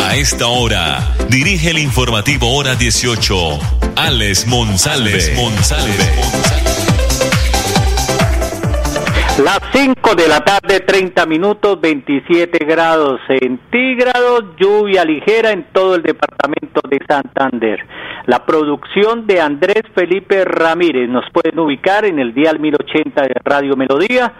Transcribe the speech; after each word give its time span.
A 0.00 0.14
esta 0.14 0.46
hora, 0.46 1.00
dirige 1.28 1.70
el 1.70 1.78
informativo 1.78 2.56
Hora 2.56 2.76
18, 2.76 3.34
Alex 3.96 4.46
Monsalve. 4.46 5.18
Las 9.42 9.60
5 9.72 10.14
de 10.14 10.28
la 10.28 10.40
tarde, 10.40 10.80
30 10.80 11.26
minutos, 11.26 11.80
27 11.80 12.64
grados 12.64 13.20
centígrados, 13.26 14.44
lluvia 14.56 15.04
ligera 15.04 15.50
en 15.50 15.66
todo 15.72 15.96
el 15.96 16.02
departamento 16.02 16.80
de 16.88 17.00
Santander. 17.06 17.84
La 18.26 18.46
producción 18.46 19.26
de 19.26 19.40
Andrés 19.40 19.82
Felipe 19.94 20.44
Ramírez 20.44 21.08
nos 21.08 21.24
pueden 21.32 21.58
ubicar 21.58 22.04
en 22.04 22.20
el 22.20 22.34
dial 22.34 22.60
1080 22.60 23.22
de 23.22 23.34
Radio 23.44 23.76
Melodía 23.76 24.32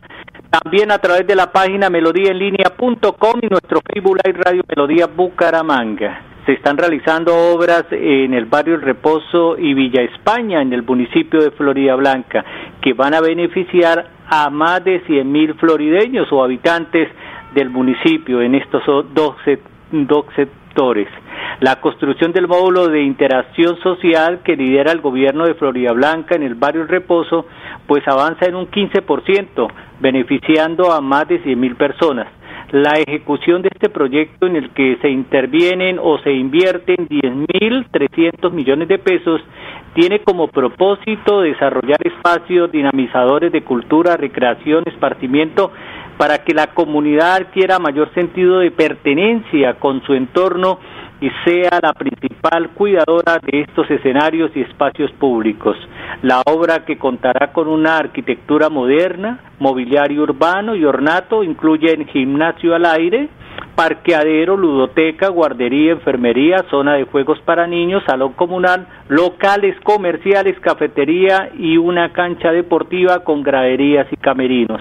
también 0.50 0.90
a 0.90 0.98
través 0.98 1.26
de 1.26 1.34
la 1.34 1.52
página 1.52 1.90
melodíaenlínea.com 1.90 3.40
y 3.42 3.46
nuestro 3.48 3.80
Facebook 3.80 4.18
Live 4.24 4.38
Radio 4.42 4.62
Melodía 4.68 5.06
Bucaramanga. 5.06 6.22
Se 6.46 6.52
están 6.52 6.78
realizando 6.78 7.34
obras 7.52 7.84
en 7.90 8.32
el 8.32 8.46
barrio 8.46 8.76
El 8.76 8.82
Reposo 8.82 9.58
y 9.58 9.74
Villa 9.74 10.00
España, 10.02 10.62
en 10.62 10.72
el 10.72 10.82
municipio 10.82 11.42
de 11.42 11.50
Florida 11.50 11.94
Blanca, 11.94 12.44
que 12.80 12.94
van 12.94 13.12
a 13.12 13.20
beneficiar 13.20 14.06
a 14.26 14.48
más 14.48 14.82
de 14.82 15.00
100 15.00 15.30
mil 15.30 15.54
florideños 15.54 16.32
o 16.32 16.42
habitantes 16.42 17.08
del 17.54 17.68
municipio 17.68 18.40
en 18.40 18.54
estos 18.54 18.82
dos 19.12 19.36
sectores. 20.34 21.08
La 21.60 21.80
construcción 21.80 22.32
del 22.32 22.46
módulo 22.46 22.88
de 22.88 23.02
interacción 23.02 23.78
social 23.80 24.40
que 24.44 24.56
lidera 24.56 24.92
el 24.92 25.00
gobierno 25.00 25.44
de 25.44 25.54
Florida 25.54 25.92
Blanca 25.92 26.36
en 26.36 26.42
el 26.44 26.54
barrio 26.54 26.82
El 26.82 26.88
Reposo, 26.88 27.46
pues 27.86 28.06
avanza 28.06 28.46
en 28.46 28.54
un 28.54 28.70
15%, 28.70 29.68
beneficiando 30.00 30.92
a 30.92 31.00
más 31.00 31.26
de 31.26 31.40
100 31.40 31.58
mil 31.58 31.74
personas. 31.74 32.28
La 32.70 32.92
ejecución 32.92 33.62
de 33.62 33.70
este 33.72 33.88
proyecto 33.88 34.46
en 34.46 34.54
el 34.56 34.70
que 34.70 34.98
se 35.00 35.08
intervienen 35.08 35.98
o 36.00 36.18
se 36.18 36.32
invierten 36.32 37.08
10.300 37.08 38.52
millones 38.52 38.88
de 38.88 38.98
pesos 38.98 39.40
tiene 39.94 40.20
como 40.20 40.48
propósito 40.48 41.40
desarrollar 41.40 41.98
espacios 42.04 42.70
dinamizadores 42.70 43.50
de 43.52 43.62
cultura, 43.62 44.18
recreación, 44.18 44.84
esparcimiento 44.86 45.72
para 46.18 46.44
que 46.44 46.52
la 46.52 46.68
comunidad 46.68 47.36
adquiera 47.36 47.78
mayor 47.78 48.12
sentido 48.12 48.58
de 48.58 48.70
pertenencia 48.70 49.74
con 49.74 50.02
su 50.02 50.12
entorno 50.14 50.78
y 51.20 51.30
sea 51.44 51.80
la 51.82 51.92
principal 51.92 52.70
cuidadora 52.70 53.38
de 53.42 53.62
estos 53.62 53.90
escenarios 53.90 54.50
y 54.54 54.60
espacios 54.60 55.10
públicos. 55.12 55.76
La 56.22 56.42
obra 56.46 56.84
que 56.84 56.98
contará 56.98 57.52
con 57.52 57.68
una 57.68 57.96
arquitectura 57.96 58.68
moderna, 58.68 59.40
mobiliario 59.58 60.22
urbano 60.22 60.74
y 60.74 60.84
ornato, 60.84 61.42
incluye 61.42 61.92
en 61.92 62.06
gimnasio 62.06 62.74
al 62.74 62.86
aire, 62.86 63.28
parqueadero, 63.78 64.56
ludoteca, 64.56 65.28
guardería, 65.28 65.92
enfermería, 65.92 66.64
zona 66.68 66.94
de 66.94 67.04
juegos 67.04 67.38
para 67.42 67.68
niños, 67.68 68.02
salón 68.04 68.32
comunal, 68.32 68.88
locales 69.06 69.76
comerciales, 69.84 70.58
cafetería 70.58 71.50
y 71.56 71.76
una 71.76 72.12
cancha 72.12 72.50
deportiva 72.50 73.20
con 73.22 73.44
graderías 73.44 74.08
y 74.12 74.16
camerinos. 74.16 74.80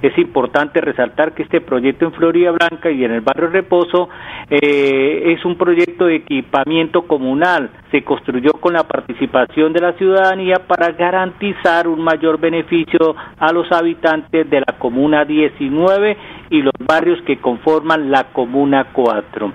Es 0.00 0.16
importante 0.16 0.80
resaltar 0.80 1.34
que 1.34 1.42
este 1.42 1.60
proyecto 1.60 2.06
en 2.06 2.12
Florida 2.12 2.50
Blanca 2.52 2.90
y 2.90 3.04
en 3.04 3.12
el 3.12 3.20
barrio 3.20 3.48
Reposo 3.48 4.08
eh, 4.48 5.34
es 5.36 5.44
un 5.44 5.56
proyecto 5.58 6.06
de 6.06 6.16
equipamiento 6.16 7.02
comunal. 7.02 7.68
Se 7.90 8.02
construyó 8.02 8.52
con 8.52 8.72
la 8.72 8.84
participación 8.84 9.74
de 9.74 9.80
la 9.80 9.92
ciudadanía 9.92 10.62
para 10.66 10.92
garantizar 10.92 11.86
un 11.86 12.00
mayor 12.00 12.40
beneficio 12.40 13.14
a 13.38 13.52
los 13.52 13.70
habitantes 13.70 14.48
de 14.48 14.60
la 14.60 14.78
Comuna 14.78 15.26
19 15.26 16.16
y 16.50 16.62
los 16.62 16.74
barrios 16.78 17.22
que 17.22 17.40
conforman 17.40 18.10
la 18.10 18.24
Comuna 18.32 18.88
4. 18.92 19.52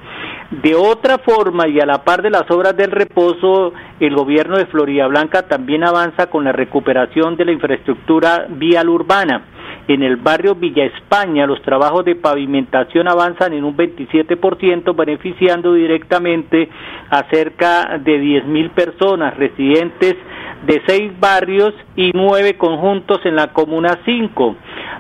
De 0.64 0.76
otra 0.76 1.18
forma, 1.18 1.68
y 1.68 1.80
a 1.80 1.86
la 1.86 2.04
par 2.04 2.22
de 2.22 2.30
las 2.30 2.50
obras 2.50 2.76
del 2.76 2.92
reposo, 2.92 3.74
el 4.00 4.16
gobierno 4.16 4.58
de 4.58 4.66
Florida 4.68 5.08
Blanca 5.08 5.48
también 5.48 5.84
avanza 5.84 6.28
con 6.30 6.46
la 6.46 6.52
recuperación 6.52 7.36
de 7.36 7.46
la 7.46 7.52
infraestructura 7.52 8.48
vial 8.50 8.90
urbana 8.90 9.44
en 9.88 10.02
el 10.02 10.16
barrio 10.16 10.56
Villa 10.56 10.86
España, 10.86 11.46
los 11.46 11.62
trabajos 11.62 12.04
de 12.06 12.16
pavimentación 12.16 13.08
avanzan 13.08 13.54
en 13.54 13.64
un 13.64 13.78
27%, 13.78 14.96
beneficiando 14.96 15.74
directamente 15.74 16.70
a 17.10 17.24
cerca 17.30 18.00
de 18.00 18.20
10.000 18.20 18.72
personas 18.72 19.38
residentes 19.38 20.16
de 20.66 20.82
seis 20.88 21.12
barrios 21.20 21.74
y 21.96 22.12
nueve 22.14 22.58
conjuntos 22.58 23.20
en 23.26 23.36
la 23.36 23.54
Comuna 23.54 24.00
5. 24.06 24.56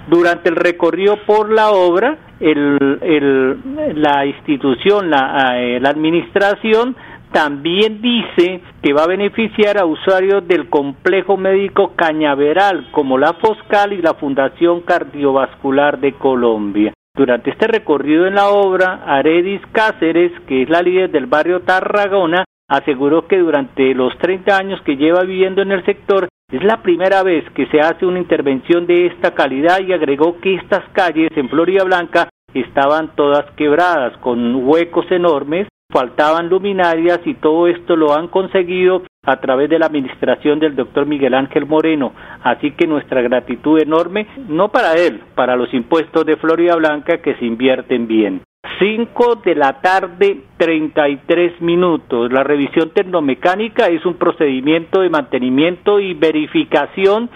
Durante 0.07 0.49
el 0.49 0.55
recorrido 0.55 1.17
por 1.25 1.51
la 1.51 1.71
obra, 1.71 2.17
la 2.39 4.25
institución, 4.25 5.09
la, 5.09 5.59
eh, 5.59 5.79
la 5.79 5.89
administración, 5.89 6.95
también 7.31 8.01
dice 8.01 8.61
que 8.81 8.93
va 8.93 9.03
a 9.03 9.07
beneficiar 9.07 9.77
a 9.77 9.85
usuarios 9.85 10.47
del 10.47 10.69
complejo 10.69 11.35
médico 11.35 11.91
Cañaveral, 11.95 12.87
como 12.91 13.17
la 13.17 13.33
Foscal 13.33 13.91
y 13.91 14.01
la 14.01 14.13
Fundación 14.13 14.81
Cardiovascular 14.81 15.99
de 15.99 16.13
Colombia. 16.13 16.93
Durante 17.13 17.49
este 17.49 17.67
recorrido 17.67 18.25
en 18.25 18.35
la 18.35 18.49
obra, 18.49 19.03
Aredis 19.05 19.61
Cáceres, 19.71 20.31
que 20.47 20.63
es 20.63 20.69
la 20.69 20.81
líder 20.81 21.11
del 21.11 21.25
barrio 21.25 21.61
Tarragona, 21.61 22.45
aseguró 22.67 23.27
que 23.27 23.37
durante 23.37 23.93
los 23.93 24.17
30 24.19 24.57
años 24.57 24.81
que 24.81 24.97
lleva 24.97 25.21
viviendo 25.21 25.61
en 25.61 25.71
el 25.71 25.85
sector, 25.85 26.27
es 26.51 26.63
la 26.63 26.81
primera 26.81 27.23
vez 27.23 27.43
que 27.51 27.65
se 27.67 27.79
hace 27.79 28.05
una 28.05 28.19
intervención 28.19 28.85
de 28.85 29.07
esta 29.07 29.33
calidad 29.33 29.79
y 29.79 29.93
agregó 29.93 30.39
que 30.39 30.55
estas 30.55 30.83
calles 30.93 31.29
en 31.35 31.49
Florida 31.49 31.83
Blanca 31.83 32.29
estaban 32.53 33.15
todas 33.15 33.49
quebradas, 33.55 34.17
con 34.17 34.55
huecos 34.67 35.11
enormes 35.11 35.67
faltaban 35.91 36.49
luminarias 36.49 37.19
y 37.25 37.35
todo 37.35 37.67
esto 37.67 37.95
lo 37.95 38.13
han 38.13 38.27
conseguido 38.27 39.03
a 39.23 39.39
través 39.39 39.69
de 39.69 39.79
la 39.79 39.85
administración 39.85 40.59
del 40.59 40.75
doctor 40.75 41.05
Miguel 41.05 41.33
Ángel 41.33 41.65
Moreno. 41.65 42.13
Así 42.43 42.71
que 42.71 42.87
nuestra 42.87 43.21
gratitud 43.21 43.79
enorme, 43.79 44.27
no 44.49 44.69
para 44.69 44.93
él, 44.93 45.21
para 45.35 45.55
los 45.55 45.73
impuestos 45.73 46.25
de 46.25 46.37
Florida 46.37 46.75
Blanca 46.75 47.19
que 47.19 47.35
se 47.35 47.45
invierten 47.45 48.07
bien. 48.07 48.41
5 48.79 49.35
de 49.43 49.55
la 49.55 49.81
tarde, 49.81 50.41
33 50.57 51.61
minutos. 51.61 52.31
La 52.31 52.43
revisión 52.43 52.91
tecnomecánica 52.91 53.87
es 53.87 54.05
un 54.05 54.15
procedimiento 54.15 55.01
de 55.01 55.09
mantenimiento 55.09 55.99
y 55.99 56.13
verificación 56.13 57.29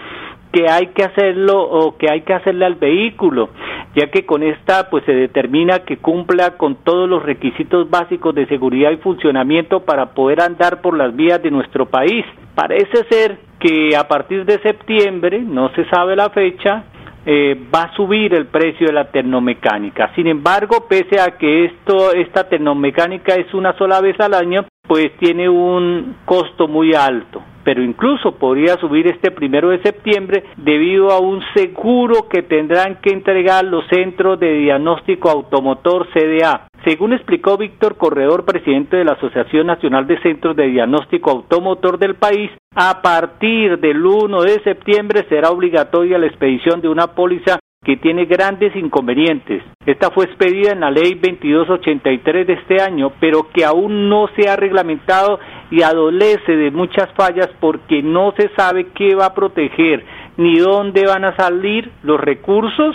que 0.52 0.68
hay 0.68 0.88
que 0.88 1.04
hacerlo 1.04 1.62
o 1.62 1.96
que 1.96 2.10
hay 2.10 2.22
que 2.22 2.34
hacerle 2.34 2.66
al 2.66 2.74
vehículo, 2.74 3.50
ya 3.94 4.10
que 4.10 4.26
con 4.26 4.42
esta 4.42 4.90
pues 4.90 5.04
se 5.04 5.12
determina 5.12 5.80
que 5.80 5.98
cumpla 5.98 6.56
con 6.56 6.76
todos 6.76 7.08
los 7.08 7.22
requisitos 7.22 7.88
básicos 7.88 8.34
de 8.34 8.46
seguridad 8.46 8.90
y 8.90 8.96
funcionamiento 8.96 9.80
para 9.80 10.06
poder 10.06 10.40
andar 10.40 10.80
por 10.80 10.96
las 10.96 11.14
vías 11.14 11.42
de 11.42 11.50
nuestro 11.50 11.86
país. 11.86 12.24
Parece 12.54 13.04
ser 13.08 13.38
que 13.60 13.96
a 13.96 14.08
partir 14.08 14.44
de 14.44 14.60
septiembre, 14.60 15.40
no 15.40 15.70
se 15.74 15.84
sabe 15.88 16.16
la 16.16 16.30
fecha, 16.30 16.84
eh, 17.26 17.56
va 17.74 17.84
a 17.84 17.96
subir 17.96 18.34
el 18.34 18.46
precio 18.46 18.86
de 18.86 18.92
la 18.92 19.10
termomecánica. 19.10 20.12
Sin 20.14 20.26
embargo, 20.26 20.86
pese 20.88 21.20
a 21.20 21.36
que 21.38 21.66
esto, 21.66 22.12
esta 22.12 22.48
termomecánica 22.48 23.34
es 23.34 23.52
una 23.54 23.76
sola 23.76 24.00
vez 24.00 24.18
al 24.20 24.34
año, 24.34 24.66
pues 24.86 25.12
tiene 25.18 25.48
un 25.48 26.16
costo 26.24 26.66
muy 26.66 26.94
alto 26.94 27.42
pero 27.64 27.82
incluso 27.82 28.32
podría 28.32 28.76
subir 28.78 29.06
este 29.06 29.30
primero 29.30 29.68
de 29.68 29.82
septiembre 29.82 30.44
debido 30.56 31.10
a 31.10 31.20
un 31.20 31.42
seguro 31.54 32.28
que 32.28 32.42
tendrán 32.42 32.96
que 32.96 33.10
entregar 33.10 33.64
los 33.64 33.84
centros 33.88 34.40
de 34.40 34.52
diagnóstico 34.54 35.30
automotor 35.30 36.08
CDA. 36.12 36.68
Según 36.84 37.12
explicó 37.12 37.58
Víctor 37.58 37.96
Corredor, 37.96 38.44
presidente 38.44 38.96
de 38.96 39.04
la 39.04 39.12
Asociación 39.12 39.66
Nacional 39.66 40.06
de 40.06 40.20
Centros 40.22 40.56
de 40.56 40.68
Diagnóstico 40.68 41.30
Automotor 41.30 41.98
del 41.98 42.14
país, 42.14 42.50
a 42.74 43.02
partir 43.02 43.78
del 43.80 44.04
1 44.04 44.42
de 44.42 44.62
septiembre 44.62 45.26
será 45.28 45.50
obligatoria 45.50 46.18
la 46.18 46.26
expedición 46.26 46.80
de 46.80 46.88
una 46.88 47.08
póliza 47.08 47.58
que 47.82 47.96
tiene 47.96 48.26
grandes 48.26 48.76
inconvenientes. 48.76 49.62
Esta 49.86 50.10
fue 50.10 50.26
expedida 50.26 50.72
en 50.72 50.80
la 50.80 50.90
ley 50.90 51.14
2283 51.14 52.46
de 52.46 52.52
este 52.52 52.80
año, 52.80 53.12
pero 53.18 53.48
que 53.52 53.64
aún 53.64 54.08
no 54.08 54.28
se 54.36 54.48
ha 54.48 54.54
reglamentado 54.54 55.40
y 55.70 55.82
adolece 55.82 56.56
de 56.56 56.70
muchas 56.70 57.10
fallas 57.14 57.48
porque 57.58 58.02
no 58.02 58.32
se 58.36 58.50
sabe 58.56 58.88
qué 58.94 59.14
va 59.14 59.26
a 59.26 59.34
proteger 59.34 60.04
ni 60.36 60.58
dónde 60.58 61.06
van 61.06 61.24
a 61.24 61.34
salir 61.36 61.90
los 62.02 62.20
recursos 62.20 62.94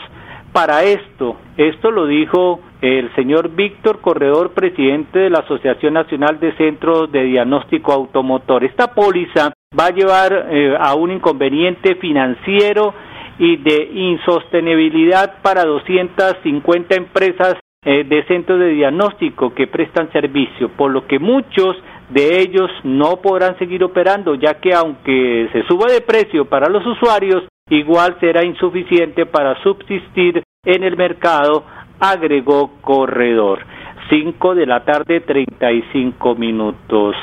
para 0.53 0.83
esto. 0.83 1.35
Esto 1.57 1.91
lo 1.91 2.05
dijo 2.05 2.61
el 2.81 3.13
señor 3.15 3.49
Víctor 3.55 3.99
Corredor, 3.99 4.53
presidente 4.53 5.19
de 5.19 5.29
la 5.29 5.39
Asociación 5.39 5.95
Nacional 5.95 6.39
de 6.39 6.55
Centros 6.55 7.11
de 7.11 7.23
Diagnóstico 7.23 7.91
Automotor. 7.91 8.63
Esta 8.63 8.93
póliza 8.93 9.51
va 9.77 9.87
a 9.87 9.91
llevar 9.91 10.47
eh, 10.49 10.75
a 10.79 10.95
un 10.95 11.11
inconveniente 11.11 11.95
financiero 11.95 12.93
y 13.37 13.57
de 13.57 13.89
insostenibilidad 13.93 15.41
para 15.41 15.65
250 15.65 16.95
empresas 16.95 17.55
eh, 17.83 18.03
de 18.03 18.23
centros 18.25 18.59
de 18.59 18.69
diagnóstico 18.69 19.53
que 19.53 19.67
prestan 19.67 20.11
servicio, 20.11 20.69
por 20.69 20.91
lo 20.91 21.05
que 21.05 21.19
muchos 21.19 21.75
de 22.09 22.39
ellos 22.39 22.71
no 22.83 23.17
podrán 23.17 23.57
seguir 23.57 23.83
operando, 23.83 24.35
ya 24.35 24.55
que 24.55 24.73
aunque 24.73 25.49
se 25.51 25.63
suba 25.63 25.91
de 25.91 26.01
precio 26.01 26.45
para 26.45 26.69
los 26.69 26.85
usuarios, 26.85 27.43
igual 27.69 28.17
será 28.19 28.45
insuficiente 28.45 29.25
para 29.25 29.61
subsistir 29.61 30.41
en 30.65 30.83
el 30.83 30.97
mercado, 30.97 31.63
agregó 31.99 32.71
Corredor. 32.81 33.59
5 34.09 34.55
de 34.55 34.65
la 34.65 34.83
tarde, 34.83 35.21
35 35.21 36.35
minutos. 36.35 37.15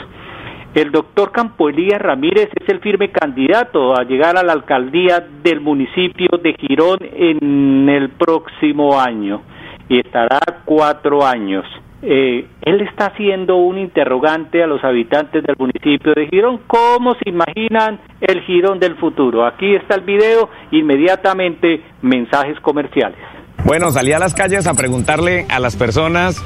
El 0.74 0.90
doctor 0.90 1.32
Campo 1.32 1.68
Elías 1.68 2.00
Ramírez 2.00 2.48
es 2.58 2.68
el 2.70 2.80
firme 2.80 3.10
candidato 3.10 3.94
a 3.94 4.04
llegar 4.04 4.38
a 4.38 4.42
la 4.42 4.54
alcaldía 4.54 5.22
del 5.42 5.60
municipio 5.60 6.28
de 6.42 6.54
Girón 6.54 6.98
en 7.02 7.86
el 7.90 8.08
próximo 8.08 8.98
año 8.98 9.42
y 9.90 9.98
estará 9.98 10.40
cuatro 10.64 11.26
años. 11.26 11.66
Eh, 12.00 12.46
él 12.62 12.80
está 12.80 13.08
haciendo 13.08 13.56
un 13.56 13.76
interrogante 13.76 14.62
a 14.62 14.66
los 14.66 14.82
habitantes 14.82 15.42
del 15.42 15.56
municipio 15.58 16.14
de 16.14 16.26
Girón, 16.28 16.60
¿cómo 16.66 17.14
se 17.16 17.28
imaginan 17.28 18.00
el 18.22 18.40
Girón 18.40 18.80
del 18.80 18.96
futuro? 18.96 19.44
Aquí 19.44 19.74
está 19.74 19.96
el 19.96 20.00
video, 20.00 20.48
inmediatamente 20.70 21.82
mensajes 22.00 22.58
comerciales. 22.60 23.20
Bueno, 23.64 23.92
salí 23.92 24.12
a 24.12 24.18
las 24.18 24.34
calles 24.34 24.66
a 24.66 24.74
preguntarle 24.74 25.46
a 25.48 25.60
las 25.60 25.76
personas 25.76 26.36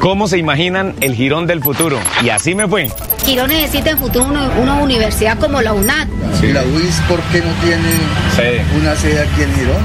cómo 0.00 0.26
se 0.26 0.38
imaginan 0.38 0.94
el 1.00 1.14
Girón 1.14 1.46
del 1.46 1.62
futuro. 1.62 1.98
Y 2.24 2.30
así 2.30 2.54
me 2.54 2.66
fue. 2.66 2.90
Girón 3.24 3.48
necesita 3.48 3.90
en 3.90 3.98
futuro 3.98 4.24
una, 4.24 4.74
universidad 4.74 5.38
como 5.38 5.60
la 5.60 5.74
UNAD. 5.74 6.08
¿Y 6.42 6.46
la 6.46 6.62
UIS 6.62 7.00
por 7.08 7.20
qué 7.30 7.40
no 7.40 7.52
tiene 7.62 7.88
una 8.80 8.96
sede 8.96 9.20
aquí 9.20 9.42
en 9.42 9.54
Girón? 9.54 9.82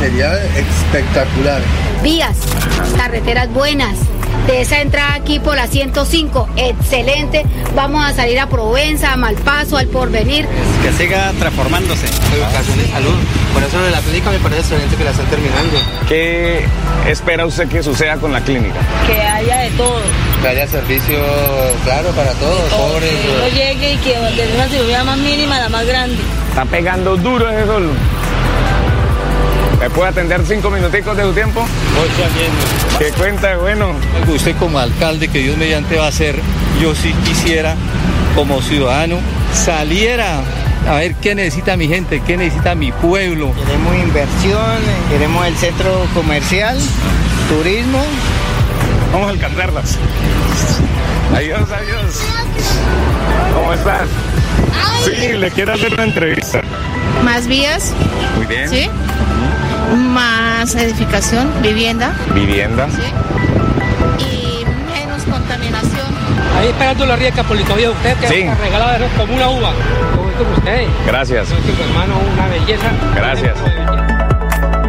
Sería 0.00 0.34
espectacular. 0.56 1.62
Vías, 2.02 2.36
carreteras 2.96 3.50
buenas, 3.52 3.96
de 4.46 4.60
esa 4.60 4.80
entrada 4.80 5.14
aquí 5.14 5.40
por 5.40 5.56
la 5.56 5.66
105, 5.66 6.48
excelente. 6.56 7.44
Vamos 7.74 8.04
a 8.04 8.14
salir 8.14 8.38
a 8.38 8.48
Provenza, 8.48 9.12
a 9.12 9.16
Malpaso, 9.16 9.76
al 9.76 9.88
Porvenir. 9.88 10.46
Que 10.82 10.92
siga 10.92 11.32
transformándose. 11.38 12.06
Educación 12.06 12.80
y 12.84 12.90
salud. 12.90 13.14
Por 13.52 13.62
eso 13.62 13.80
de 13.80 13.90
la 13.90 14.00
clínica 14.00 14.30
me 14.30 14.38
parece 14.38 14.60
excelente 14.60 14.96
que 14.96 15.04
la 15.04 15.10
están 15.10 15.26
terminando. 15.26 15.76
¿Qué 16.08 16.64
espera 17.08 17.44
usted 17.46 17.68
que 17.68 17.82
suceda 17.82 18.16
con 18.18 18.32
la 18.32 18.40
clínica? 18.40 18.78
Que 19.06 19.20
haya 19.20 19.58
de 19.58 19.70
todo. 19.70 20.00
Que 20.42 20.48
haya 20.48 20.66
servicio, 20.68 21.18
claro, 21.84 22.10
para 22.10 22.32
todos. 22.32 22.70
Pobres, 22.70 23.10
que 23.10 23.28
uno 23.36 23.48
llegue 23.48 23.94
y 23.94 23.96
que 23.98 24.14
de 24.14 24.54
una 24.54 24.68
cirugía 24.68 25.04
más 25.04 25.18
mínima 25.18 25.56
a 25.56 25.60
la 25.60 25.68
más 25.68 25.86
grande. 25.86 26.16
Está 26.50 26.64
pegando 26.64 27.16
duro 27.16 27.50
ese 27.50 27.66
sol. 27.66 27.90
¿Me 29.80 29.90
puede 29.90 30.10
atender 30.10 30.40
cinco 30.46 30.70
minuticos 30.70 31.16
de 31.16 31.22
su 31.22 31.32
tiempo? 31.32 31.60
Voy 31.60 32.08
¿Qué 32.98 33.12
cuenta? 33.12 33.56
Bueno. 33.56 33.92
Usted 34.28 34.56
como 34.56 34.78
alcalde, 34.78 35.28
que 35.28 35.40
Dios 35.40 35.56
mediante 35.56 35.98
va 35.98 36.06
a 36.06 36.12
ser, 36.12 36.40
yo 36.80 36.94
sí 36.94 37.12
quisiera, 37.24 37.76
como 38.34 38.62
ciudadano, 38.62 39.18
saliera 39.52 40.40
a 40.88 40.94
ver 40.94 41.14
qué 41.16 41.34
necesita 41.34 41.76
mi 41.76 41.88
gente, 41.88 42.22
qué 42.26 42.36
necesita 42.36 42.74
mi 42.74 42.92
pueblo. 42.92 43.52
Queremos 43.54 43.96
inversión, 43.96 44.78
queremos 45.10 45.46
el 45.46 45.56
centro 45.56 46.06
comercial, 46.14 46.78
turismo. 47.48 48.02
Vamos 49.12 49.28
a 49.28 49.30
alcanzarlas. 49.30 49.98
Adiós, 51.34 51.60
adiós. 51.70 52.22
¿Cómo 53.54 53.72
estás? 53.74 54.08
Sí, 55.04 55.32
le 55.34 55.50
quiero 55.50 55.74
hacer 55.74 55.92
una 55.92 56.04
entrevista. 56.04 56.62
¿Más 57.24 57.46
vías? 57.46 57.92
Muy 58.36 58.46
bien. 58.46 58.68
¿Sí? 58.68 58.88
Más 59.94 60.74
edificación, 60.74 61.50
vivienda. 61.62 62.14
Vivienda. 62.34 62.88
Y 64.18 64.64
menos 64.92 65.22
contaminación. 65.24 66.06
Ahí 66.58 66.68
esperando 66.68 67.06
la 67.06 67.16
rica 67.16 67.42
por 67.42 67.56
usted 67.56 68.16
que 68.20 68.28
sí. 68.28 68.48
regalada 68.62 68.98
como 69.16 69.34
una 69.34 69.48
uva, 69.48 69.72
como 70.38 70.50
usted. 70.56 70.86
Gracias. 71.06 71.48
hermano, 71.50 72.14
una 72.32 72.46
belleza. 72.48 72.90
Gracias. 73.14 73.56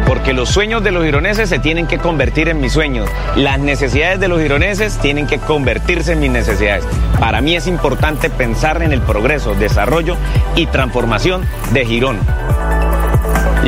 Porque 0.06 0.32
los 0.32 0.48
sueños 0.48 0.82
de 0.82 0.90
los 0.90 1.04
gironeses 1.04 1.50
se 1.50 1.58
tienen 1.58 1.86
que 1.86 1.98
convertir 1.98 2.48
en 2.48 2.60
mis 2.60 2.72
sueños. 2.72 3.10
Las 3.36 3.58
necesidades 3.58 4.18
de 4.18 4.28
los 4.28 4.40
gironeses 4.40 4.96
tienen 4.98 5.26
que 5.26 5.38
convertirse 5.38 6.12
en 6.12 6.20
mis 6.20 6.30
necesidades. 6.30 6.84
Para 7.20 7.42
mí 7.42 7.54
es 7.54 7.66
importante 7.66 8.30
pensar 8.30 8.82
en 8.82 8.92
el 8.92 9.02
progreso, 9.02 9.54
desarrollo 9.54 10.16
y 10.56 10.66
transformación 10.66 11.44
de 11.72 11.84
Girón. 11.84 12.18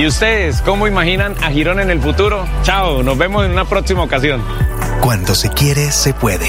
¿Y 0.00 0.06
ustedes 0.06 0.62
cómo 0.62 0.86
imaginan 0.86 1.34
a 1.44 1.50
Girón 1.50 1.78
en 1.78 1.90
el 1.90 2.00
futuro? 2.00 2.46
Chao, 2.62 3.02
nos 3.02 3.18
vemos 3.18 3.44
en 3.44 3.50
una 3.50 3.66
próxima 3.66 4.02
ocasión. 4.02 4.42
Cuando 5.02 5.34
se 5.34 5.50
quiere, 5.50 5.92
se 5.92 6.14
puede. 6.14 6.48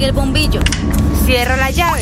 Apague 0.00 0.06
el 0.06 0.12
bombillo. 0.12 0.60
Cierra 1.26 1.56
la 1.58 1.70
llave. 1.70 2.00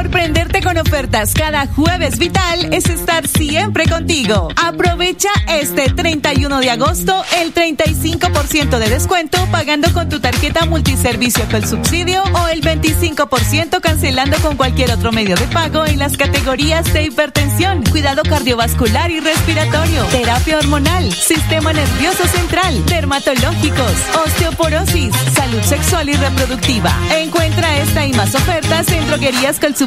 Sorprenderte 0.00 0.62
con 0.62 0.78
ofertas 0.78 1.34
cada 1.34 1.66
jueves 1.66 2.18
vital 2.18 2.72
es 2.72 2.88
estar 2.88 3.28
siempre 3.28 3.84
contigo. 3.86 4.48
Aprovecha 4.56 5.28
este 5.46 5.90
31 5.90 6.58
de 6.60 6.70
agosto 6.70 7.22
el 7.38 7.52
35% 7.52 8.78
de 8.78 8.88
descuento 8.88 9.46
pagando 9.52 9.92
con 9.92 10.08
tu 10.08 10.18
tarjeta 10.18 10.64
multiservicio 10.64 11.44
con 11.50 11.66
subsidio 11.68 12.22
o 12.22 12.48
el 12.48 12.62
25% 12.62 13.82
cancelando 13.82 14.38
con 14.38 14.56
cualquier 14.56 14.90
otro 14.90 15.12
medio 15.12 15.36
de 15.36 15.46
pago 15.48 15.84
en 15.84 15.98
las 15.98 16.16
categorías 16.16 16.90
de 16.94 17.04
hipertensión, 17.04 17.84
cuidado 17.84 18.22
cardiovascular 18.22 19.10
y 19.10 19.20
respiratorio, 19.20 20.02
terapia 20.06 20.60
hormonal, 20.60 21.12
sistema 21.12 21.74
nervioso 21.74 22.26
central, 22.26 22.86
dermatológicos, 22.86 23.92
osteoporosis, 24.24 25.14
salud 25.34 25.62
sexual 25.62 26.08
y 26.08 26.14
reproductiva. 26.14 26.90
Encuentra 27.18 27.76
esta 27.80 28.06
y 28.06 28.14
más 28.14 28.34
ofertas 28.34 28.88
en 28.88 29.06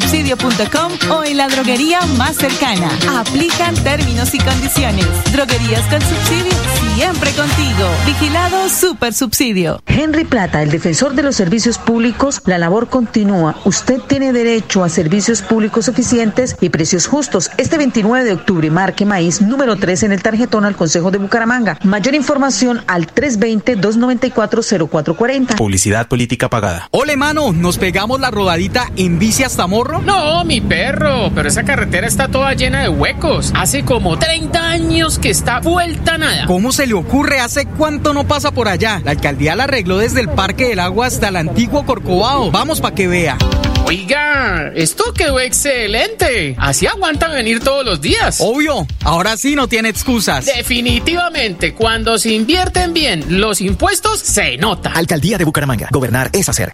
drogueríascolsubsidio.com 0.04 1.12
o 1.12 1.24
en 1.24 1.38
la 1.38 1.48
droguería 1.48 2.02
más 2.18 2.36
cercana. 2.36 2.90
Aplican 3.20 3.74
términos 3.84 4.34
y 4.34 4.40
condiciones. 4.40 5.06
Droguerías 5.32 5.82
con 5.90 6.02
subsidio, 6.02 6.52
siempre 6.96 7.32
contigo. 7.32 7.90
Vigilado 8.06 8.70
Super 8.70 9.14
Subsidio. 9.14 9.82
Henry 9.88 10.26
Plata, 10.26 10.62
el 10.62 10.70
defensor 10.70 11.16
de 11.16 11.24
los 11.24 11.36
servicios 11.36 11.80
públicos, 11.80 12.42
la 12.46 12.60
labor 12.60 12.88
continúa. 12.88 13.56
Usted 13.66 14.00
tiene 14.02 14.32
derecho 14.32 14.84
a 14.84 14.90
servicios 14.90 15.42
públicos 15.42 15.88
eficientes 15.88 16.56
y 16.62 16.70
precios 16.70 17.08
justos. 17.08 17.50
Este 17.58 17.78
29 17.78 18.26
de 18.26 18.34
octubre, 18.34 18.70
marque 18.70 19.06
maíz 19.06 19.42
número 19.42 19.76
3 19.76 20.04
en 20.04 20.12
el 20.12 20.22
tarjetón 20.22 20.66
al 20.66 20.76
Consejo 20.76 21.10
de 21.10 21.18
Bucaramanga. 21.18 21.80
Mayor 21.84 22.14
información 22.16 22.84
al 22.88 23.08
320-294-0440. 23.08 25.56
Publicidad 25.56 26.08
política 26.08 26.48
pagada. 26.50 26.90
Ole, 26.92 27.18
mano, 27.18 27.54
¿nos 27.54 27.80
pegamos 27.80 28.20
la 28.20 28.30
rodadita 28.30 28.92
en 28.96 29.18
bici 29.18 29.44
hasta 29.44 29.66
Morro? 29.68 30.02
No, 30.02 30.44
mi 30.46 30.62
perro, 30.62 31.32
pero 31.34 31.48
esa 31.48 31.64
carretera 31.64 32.06
está 32.08 32.28
toda 32.28 32.54
llena 32.54 32.84
de 32.84 32.90
huecos. 32.90 33.52
Hace 33.56 33.84
como 33.84 34.20
30 34.20 34.62
años 34.62 35.18
que 35.18 35.32
está 35.32 35.60
vuelta 35.60 36.18
nada. 36.18 36.46
¿Cómo 36.46 36.72
se 36.72 36.83
le 36.88 36.94
ocurre? 36.94 37.40
¿Hace 37.40 37.66
cuánto 37.66 38.14
no 38.14 38.28
pasa 38.28 38.52
por 38.52 38.68
allá? 38.68 39.02
La 39.04 39.12
alcaldía 39.12 39.56
la 39.56 39.66
arregló 39.66 39.98
desde 39.98 40.22
el 40.22 40.30
Parque 40.30 40.68
del 40.70 40.80
Agua 40.80 41.08
hasta 41.08 41.30
el 41.30 41.36
antiguo 41.36 41.86
Corcovado. 41.86 42.52
Vamos 42.52 42.82
para 42.82 42.96
que 42.96 43.08
vea. 43.08 43.38
Oiga, 43.86 44.72
esto 44.76 45.14
quedó 45.14 45.40
excelente. 45.40 46.56
Así 46.58 46.88
aguantan 46.88 47.32
venir 47.32 47.60
todos 47.60 47.86
los 47.86 48.02
días. 48.02 48.38
Obvio, 48.40 48.88
ahora 49.04 49.36
sí 49.36 49.56
no 49.56 49.68
tiene 49.68 49.90
excusas. 49.90 50.46
Definitivamente, 50.46 51.74
cuando 51.74 52.18
se 52.18 52.32
invierten 52.32 52.94
bien 52.94 53.26
los 53.40 53.60
impuestos, 53.60 54.20
se 54.20 54.58
nota. 54.58 54.92
Alcaldía 54.94 55.38
de 55.38 55.46
Bucaramanga. 55.46 55.90
Gobernar 55.92 56.30
es 56.34 56.48
hacer. 56.48 56.72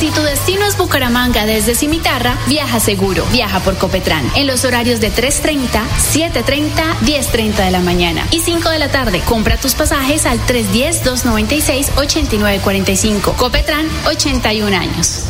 Si 0.00 0.10
tu 0.10 0.22
destino 0.22 0.64
es 0.64 0.78
Bucaramanga 0.78 1.44
desde 1.44 1.74
Cimitarra, 1.74 2.38
viaja 2.46 2.80
seguro. 2.80 3.26
Viaja 3.32 3.60
por 3.60 3.76
Copetrán 3.76 4.24
en 4.34 4.46
los 4.46 4.64
horarios 4.64 4.98
de 4.98 5.12
3.30, 5.12 5.68
7.30, 6.14 6.72
10.30 7.00 7.66
de 7.66 7.70
la 7.70 7.80
mañana 7.80 8.26
y 8.30 8.40
5 8.40 8.70
de 8.70 8.78
la 8.78 8.90
tarde. 8.90 9.20
Compra 9.20 9.58
tus 9.58 9.74
pasajes 9.74 10.24
al 10.24 10.40
310-296-8945. 10.46 13.36
Copetrán, 13.36 13.86
81 14.06 14.74
años. 14.74 15.29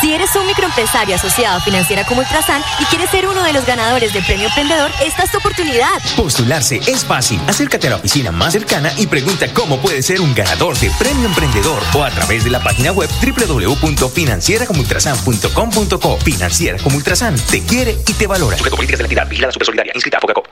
Si 0.00 0.14
eres 0.14 0.34
un 0.36 0.46
microempresario 0.46 1.16
asociado 1.16 1.56
a 1.56 1.60
Financiera 1.60 2.04
como 2.04 2.20
Ultrasan 2.20 2.62
y 2.78 2.84
quieres 2.84 3.10
ser 3.10 3.26
uno 3.26 3.42
de 3.42 3.52
los 3.52 3.66
ganadores 3.66 4.12
del 4.12 4.24
Premio 4.24 4.46
Emprendedor, 4.46 4.92
esta 5.04 5.24
es 5.24 5.32
tu 5.32 5.38
oportunidad. 5.38 5.88
Postularse 6.16 6.76
es 6.86 7.04
fácil. 7.04 7.40
Acércate 7.48 7.88
a 7.88 7.90
la 7.90 7.96
oficina 7.96 8.30
más 8.30 8.52
cercana 8.52 8.92
y 8.96 9.08
pregunta 9.08 9.52
cómo 9.52 9.78
puedes 9.78 10.06
ser 10.06 10.20
un 10.20 10.32
ganador 10.36 10.78
de 10.78 10.88
Premio 10.98 11.26
Emprendedor 11.26 11.82
o 11.94 12.04
a 12.04 12.10
través 12.10 12.44
de 12.44 12.50
la 12.50 12.62
página 12.62 12.92
web 12.92 13.10
www.financieracomultrasan.com.co. 13.20 16.16
Financiera 16.18 16.78
como 16.78 16.96
Ultrasan 16.96 17.34
te 17.50 17.64
quiere 17.64 17.98
y 18.06 18.12
te 18.12 18.28
valora. 18.28 18.56
Sujeto 18.56 18.76
políticas 18.76 18.98
de 18.98 19.02
la 19.02 19.06
entidad, 19.08 19.28
vigilada 19.28 19.52
super 19.52 19.66
solidaria, 19.66 19.90
inscrita 19.94 20.18
a 20.18 20.20
Fogacop. 20.20 20.46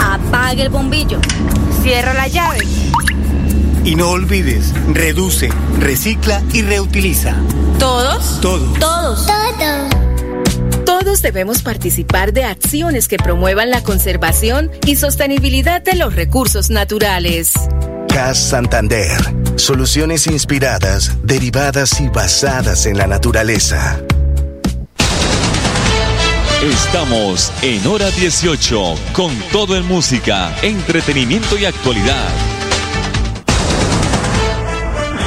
Apague 0.00 0.62
el 0.62 0.70
bombillo. 0.70 1.20
Cierra 1.82 2.14
la 2.14 2.26
llave. 2.26 2.58
Y 3.86 3.94
no 3.94 4.10
olvides, 4.10 4.74
reduce, 4.92 5.48
recicla 5.78 6.42
y 6.52 6.62
reutiliza. 6.62 7.36
¿Todos? 7.78 8.40
Todos. 8.40 8.78
Todos. 8.80 9.26
Todos. 9.26 10.84
Todos 10.84 11.22
debemos 11.22 11.62
participar 11.62 12.32
de 12.32 12.42
acciones 12.42 13.06
que 13.06 13.16
promuevan 13.16 13.70
la 13.70 13.84
conservación 13.84 14.72
y 14.84 14.96
sostenibilidad 14.96 15.82
de 15.82 15.94
los 15.94 16.16
recursos 16.16 16.68
naturales. 16.68 17.52
CAS 18.08 18.38
Santander. 18.38 19.20
Soluciones 19.54 20.26
inspiradas, 20.26 21.16
derivadas 21.22 22.00
y 22.00 22.08
basadas 22.08 22.86
en 22.86 22.98
la 22.98 23.06
naturaleza. 23.06 24.00
Estamos 26.60 27.52
en 27.62 27.86
hora 27.86 28.10
18 28.10 28.96
con 29.12 29.32
todo 29.52 29.76
en 29.76 29.86
música, 29.86 30.52
entretenimiento 30.62 31.56
y 31.56 31.66
actualidad. 31.66 32.55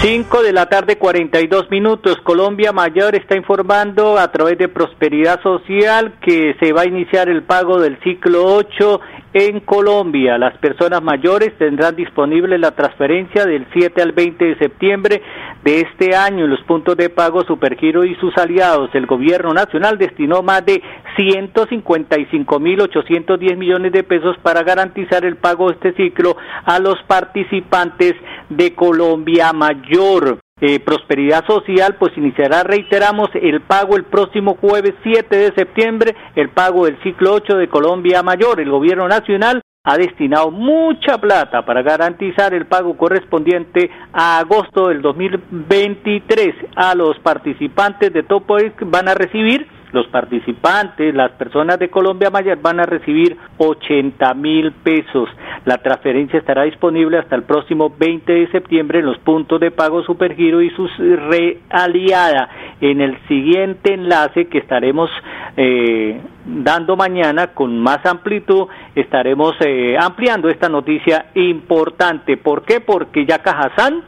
5 0.02 0.44
de 0.44 0.54
la 0.54 0.68
tarde, 0.68 0.98
42 0.98 1.70
minutos. 1.70 2.16
Colombia 2.24 2.72
Mayor 2.72 3.16
está 3.16 3.36
informando 3.36 4.18
a 4.18 4.32
través 4.32 4.58
de 4.58 4.70
Prosperidad 4.70 5.42
Social 5.44 6.14
que 6.22 6.56
se 6.58 6.72
va 6.72 6.84
a 6.84 6.88
iniciar 6.88 7.28
el 7.28 7.44
pago 7.44 7.82
del 7.82 8.00
ciclo 8.02 8.46
8 8.46 9.02
en 9.34 9.60
Colombia. 9.62 10.38
Las 10.38 10.58
personas 10.58 11.02
mayores 11.02 11.58
tendrán 11.58 11.96
disponible 11.96 12.58
la 12.58 12.72
transferencia 12.72 13.46
del 13.46 13.66
7 13.74 14.02
al 14.02 14.12
20 14.14 14.46
de 14.46 14.58
septiembre 14.58 15.22
de 15.64 15.82
este 15.82 16.16
año 16.16 16.46
en 16.46 16.52
los 16.52 16.62
puntos 16.64 16.96
de 16.98 17.10
pago 17.10 17.44
Supergiro 17.44 18.06
y 18.06 18.16
sus 18.16 18.36
aliados. 18.38 18.90
El 18.94 19.06
gobierno 19.06 19.54
nacional 19.54 19.98
destinó 19.98 20.42
más 20.42 20.66
de 20.66 20.82
155.810 21.18 23.58
millones 23.58 23.92
de 23.92 24.04
pesos 24.04 24.38
para 24.42 24.64
garantizar 24.64 25.26
el 25.26 25.36
pago 25.38 25.68
de 25.68 25.74
este 25.76 25.94
ciclo 25.94 26.38
a 26.66 26.80
los 26.80 26.96
participantes 27.08 28.16
de 28.50 28.74
Colombia 28.74 29.54
Mayor. 29.54 30.40
Eh, 30.62 30.80
Prosperidad 30.82 31.46
Social 31.46 31.96
pues 31.98 32.18
iniciará, 32.18 32.64
reiteramos, 32.64 33.30
el 33.34 33.62
pago 33.62 33.96
el 33.96 34.04
próximo 34.04 34.58
jueves 34.60 34.94
7 35.04 35.36
de 35.36 35.54
septiembre, 35.54 36.16
el 36.36 36.50
pago 36.50 36.86
del 36.86 37.02
ciclo 37.02 37.34
8 37.34 37.58
de 37.58 37.70
Colombia 37.70 38.24
Mayor. 38.24 38.60
El 38.60 38.70
gobierno 38.70 39.08
nacional 39.08 39.62
ha 39.84 39.98
destinado 39.98 40.52
mucha 40.52 41.18
plata 41.18 41.66
para 41.66 41.82
garantizar 41.82 42.54
el 42.54 42.66
pago 42.66 42.98
correspondiente 42.98 43.90
a 44.12 44.40
agosto 44.40 44.90
del 44.90 45.02
2023 45.02 46.56
a 46.76 46.94
los 46.96 47.18
participantes 47.20 48.12
de 48.12 48.24
Topo 48.24 48.58
van 48.82 49.08
a 49.08 49.16
recibir 49.16 49.66
los 49.92 50.08
participantes, 50.08 51.14
las 51.14 51.32
personas 51.32 51.80
de 51.80 51.90
Colombia 51.90 52.30
Mayor 52.30 52.60
van 52.62 52.80
a 52.80 52.86
recibir 52.86 53.38
80 53.58 54.34
mil 54.36 54.72
pesos. 54.72 55.30
La 55.66 55.78
transferencia 55.78 56.40
estará 56.40 56.64
disponible 56.64 57.18
hasta 57.18 57.36
el 57.36 57.44
próximo 57.44 57.94
20 57.98 58.32
de 58.32 58.52
septiembre 58.52 59.00
en 59.00 59.06
los 59.06 59.18
puntos 59.20 59.60
de 59.60 59.72
pago 59.72 60.04
Supergiro 60.04 60.62
y 60.62 60.70
sus 60.72 60.92
realiada. 60.98 62.50
En 62.82 63.02
el 63.02 63.18
siguiente 63.28 63.94
enlace 63.94 64.48
que 64.48 64.60
estaremos 64.60 65.10
eh, 65.58 66.22
dando 66.46 66.96
mañana 66.96 67.48
con 67.48 67.80
más 67.80 68.06
amplitud, 68.06 68.68
estaremos 68.96 69.56
eh, 69.60 69.96
ampliando 70.00 70.50
esta 70.50 70.70
noticia 70.70 71.26
importante. 71.36 72.38
¿Por 72.38 72.64
qué? 72.64 72.80
Porque 72.80 73.26
ya 73.26 73.40
Cajazán 73.40 74.04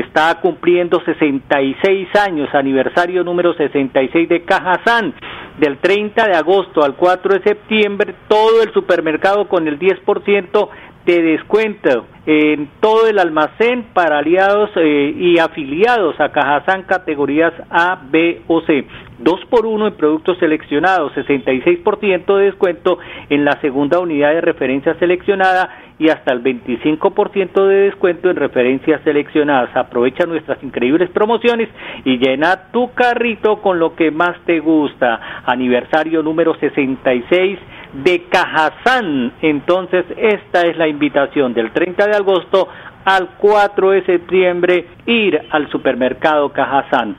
está 0.00 0.40
cumpliendo 0.40 1.00
66 1.04 2.08
años, 2.16 2.54
aniversario 2.54 3.24
número 3.24 3.54
66 3.54 4.28
de 4.28 4.44
Cajazán. 4.44 5.14
Del 5.58 5.78
30 5.78 6.26
de 6.26 6.36
agosto 6.36 6.84
al 6.84 6.96
4 6.96 7.34
de 7.34 7.42
septiembre, 7.42 8.14
todo 8.28 8.62
el 8.62 8.74
supermercado 8.74 9.48
con 9.48 9.66
el 9.66 9.78
10% 9.78 10.68
de 11.06 11.22
descuento 11.22 12.06
en 12.26 12.68
todo 12.80 13.06
el 13.06 13.18
almacén 13.18 13.86
para 13.94 14.18
aliados 14.18 14.70
eh, 14.76 15.14
y 15.16 15.38
afiliados 15.38 16.20
a 16.20 16.30
Cajazán 16.30 16.82
categorías 16.82 17.54
A, 17.70 18.02
B 18.10 18.42
o 18.48 18.60
C. 18.62 18.84
Dos 19.18 19.40
por 19.48 19.64
uno 19.64 19.86
en 19.86 19.94
productos 19.94 20.36
seleccionados, 20.38 21.12
66% 21.14 22.36
de 22.36 22.44
descuento 22.44 22.98
en 23.30 23.46
la 23.46 23.58
segunda 23.62 23.98
unidad 23.98 24.32
de 24.32 24.42
referencia 24.42 24.94
seleccionada 24.98 25.70
y 25.98 26.10
hasta 26.10 26.34
el 26.34 26.42
25% 26.42 27.66
de 27.66 27.74
descuento 27.84 28.28
en 28.28 28.36
referencias 28.36 29.00
seleccionadas. 29.04 29.74
Aprovecha 29.74 30.26
nuestras 30.26 30.62
increíbles 30.62 31.08
promociones 31.10 31.70
y 32.04 32.18
llena 32.18 32.70
tu 32.72 32.92
carrito 32.92 33.62
con 33.62 33.78
lo 33.78 33.96
que 33.96 34.10
más 34.10 34.36
te 34.44 34.60
gusta. 34.60 35.42
Aniversario 35.46 36.22
número 36.22 36.54
66 36.56 37.58
de 38.04 38.24
Cajazán. 38.28 39.32
Entonces, 39.40 40.04
esta 40.16 40.62
es 40.62 40.76
la 40.76 40.88
invitación 40.88 41.54
del 41.54 41.70
30 41.70 42.06
de 42.06 42.16
agosto 42.16 42.68
al 43.06 43.30
4 43.38 43.90
de 43.92 44.04
septiembre 44.04 44.84
ir 45.06 45.40
al 45.50 45.70
supermercado 45.70 46.50
Cajazán. 46.50 47.16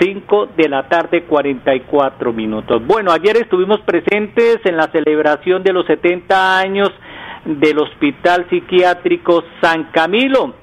5 0.00 0.48
de 0.56 0.68
la 0.68 0.88
tarde 0.88 1.24
44 1.24 2.32
minutos. 2.32 2.84
Bueno, 2.86 3.12
ayer 3.12 3.36
estuvimos 3.36 3.80
presentes 3.80 4.60
en 4.64 4.76
la 4.76 4.90
celebración 4.90 5.62
de 5.62 5.72
los 5.72 5.86
70 5.86 6.58
años 6.58 6.90
del 7.44 7.78
Hospital 7.78 8.46
Psiquiátrico 8.48 9.44
San 9.60 9.84
Camilo. 9.92 10.54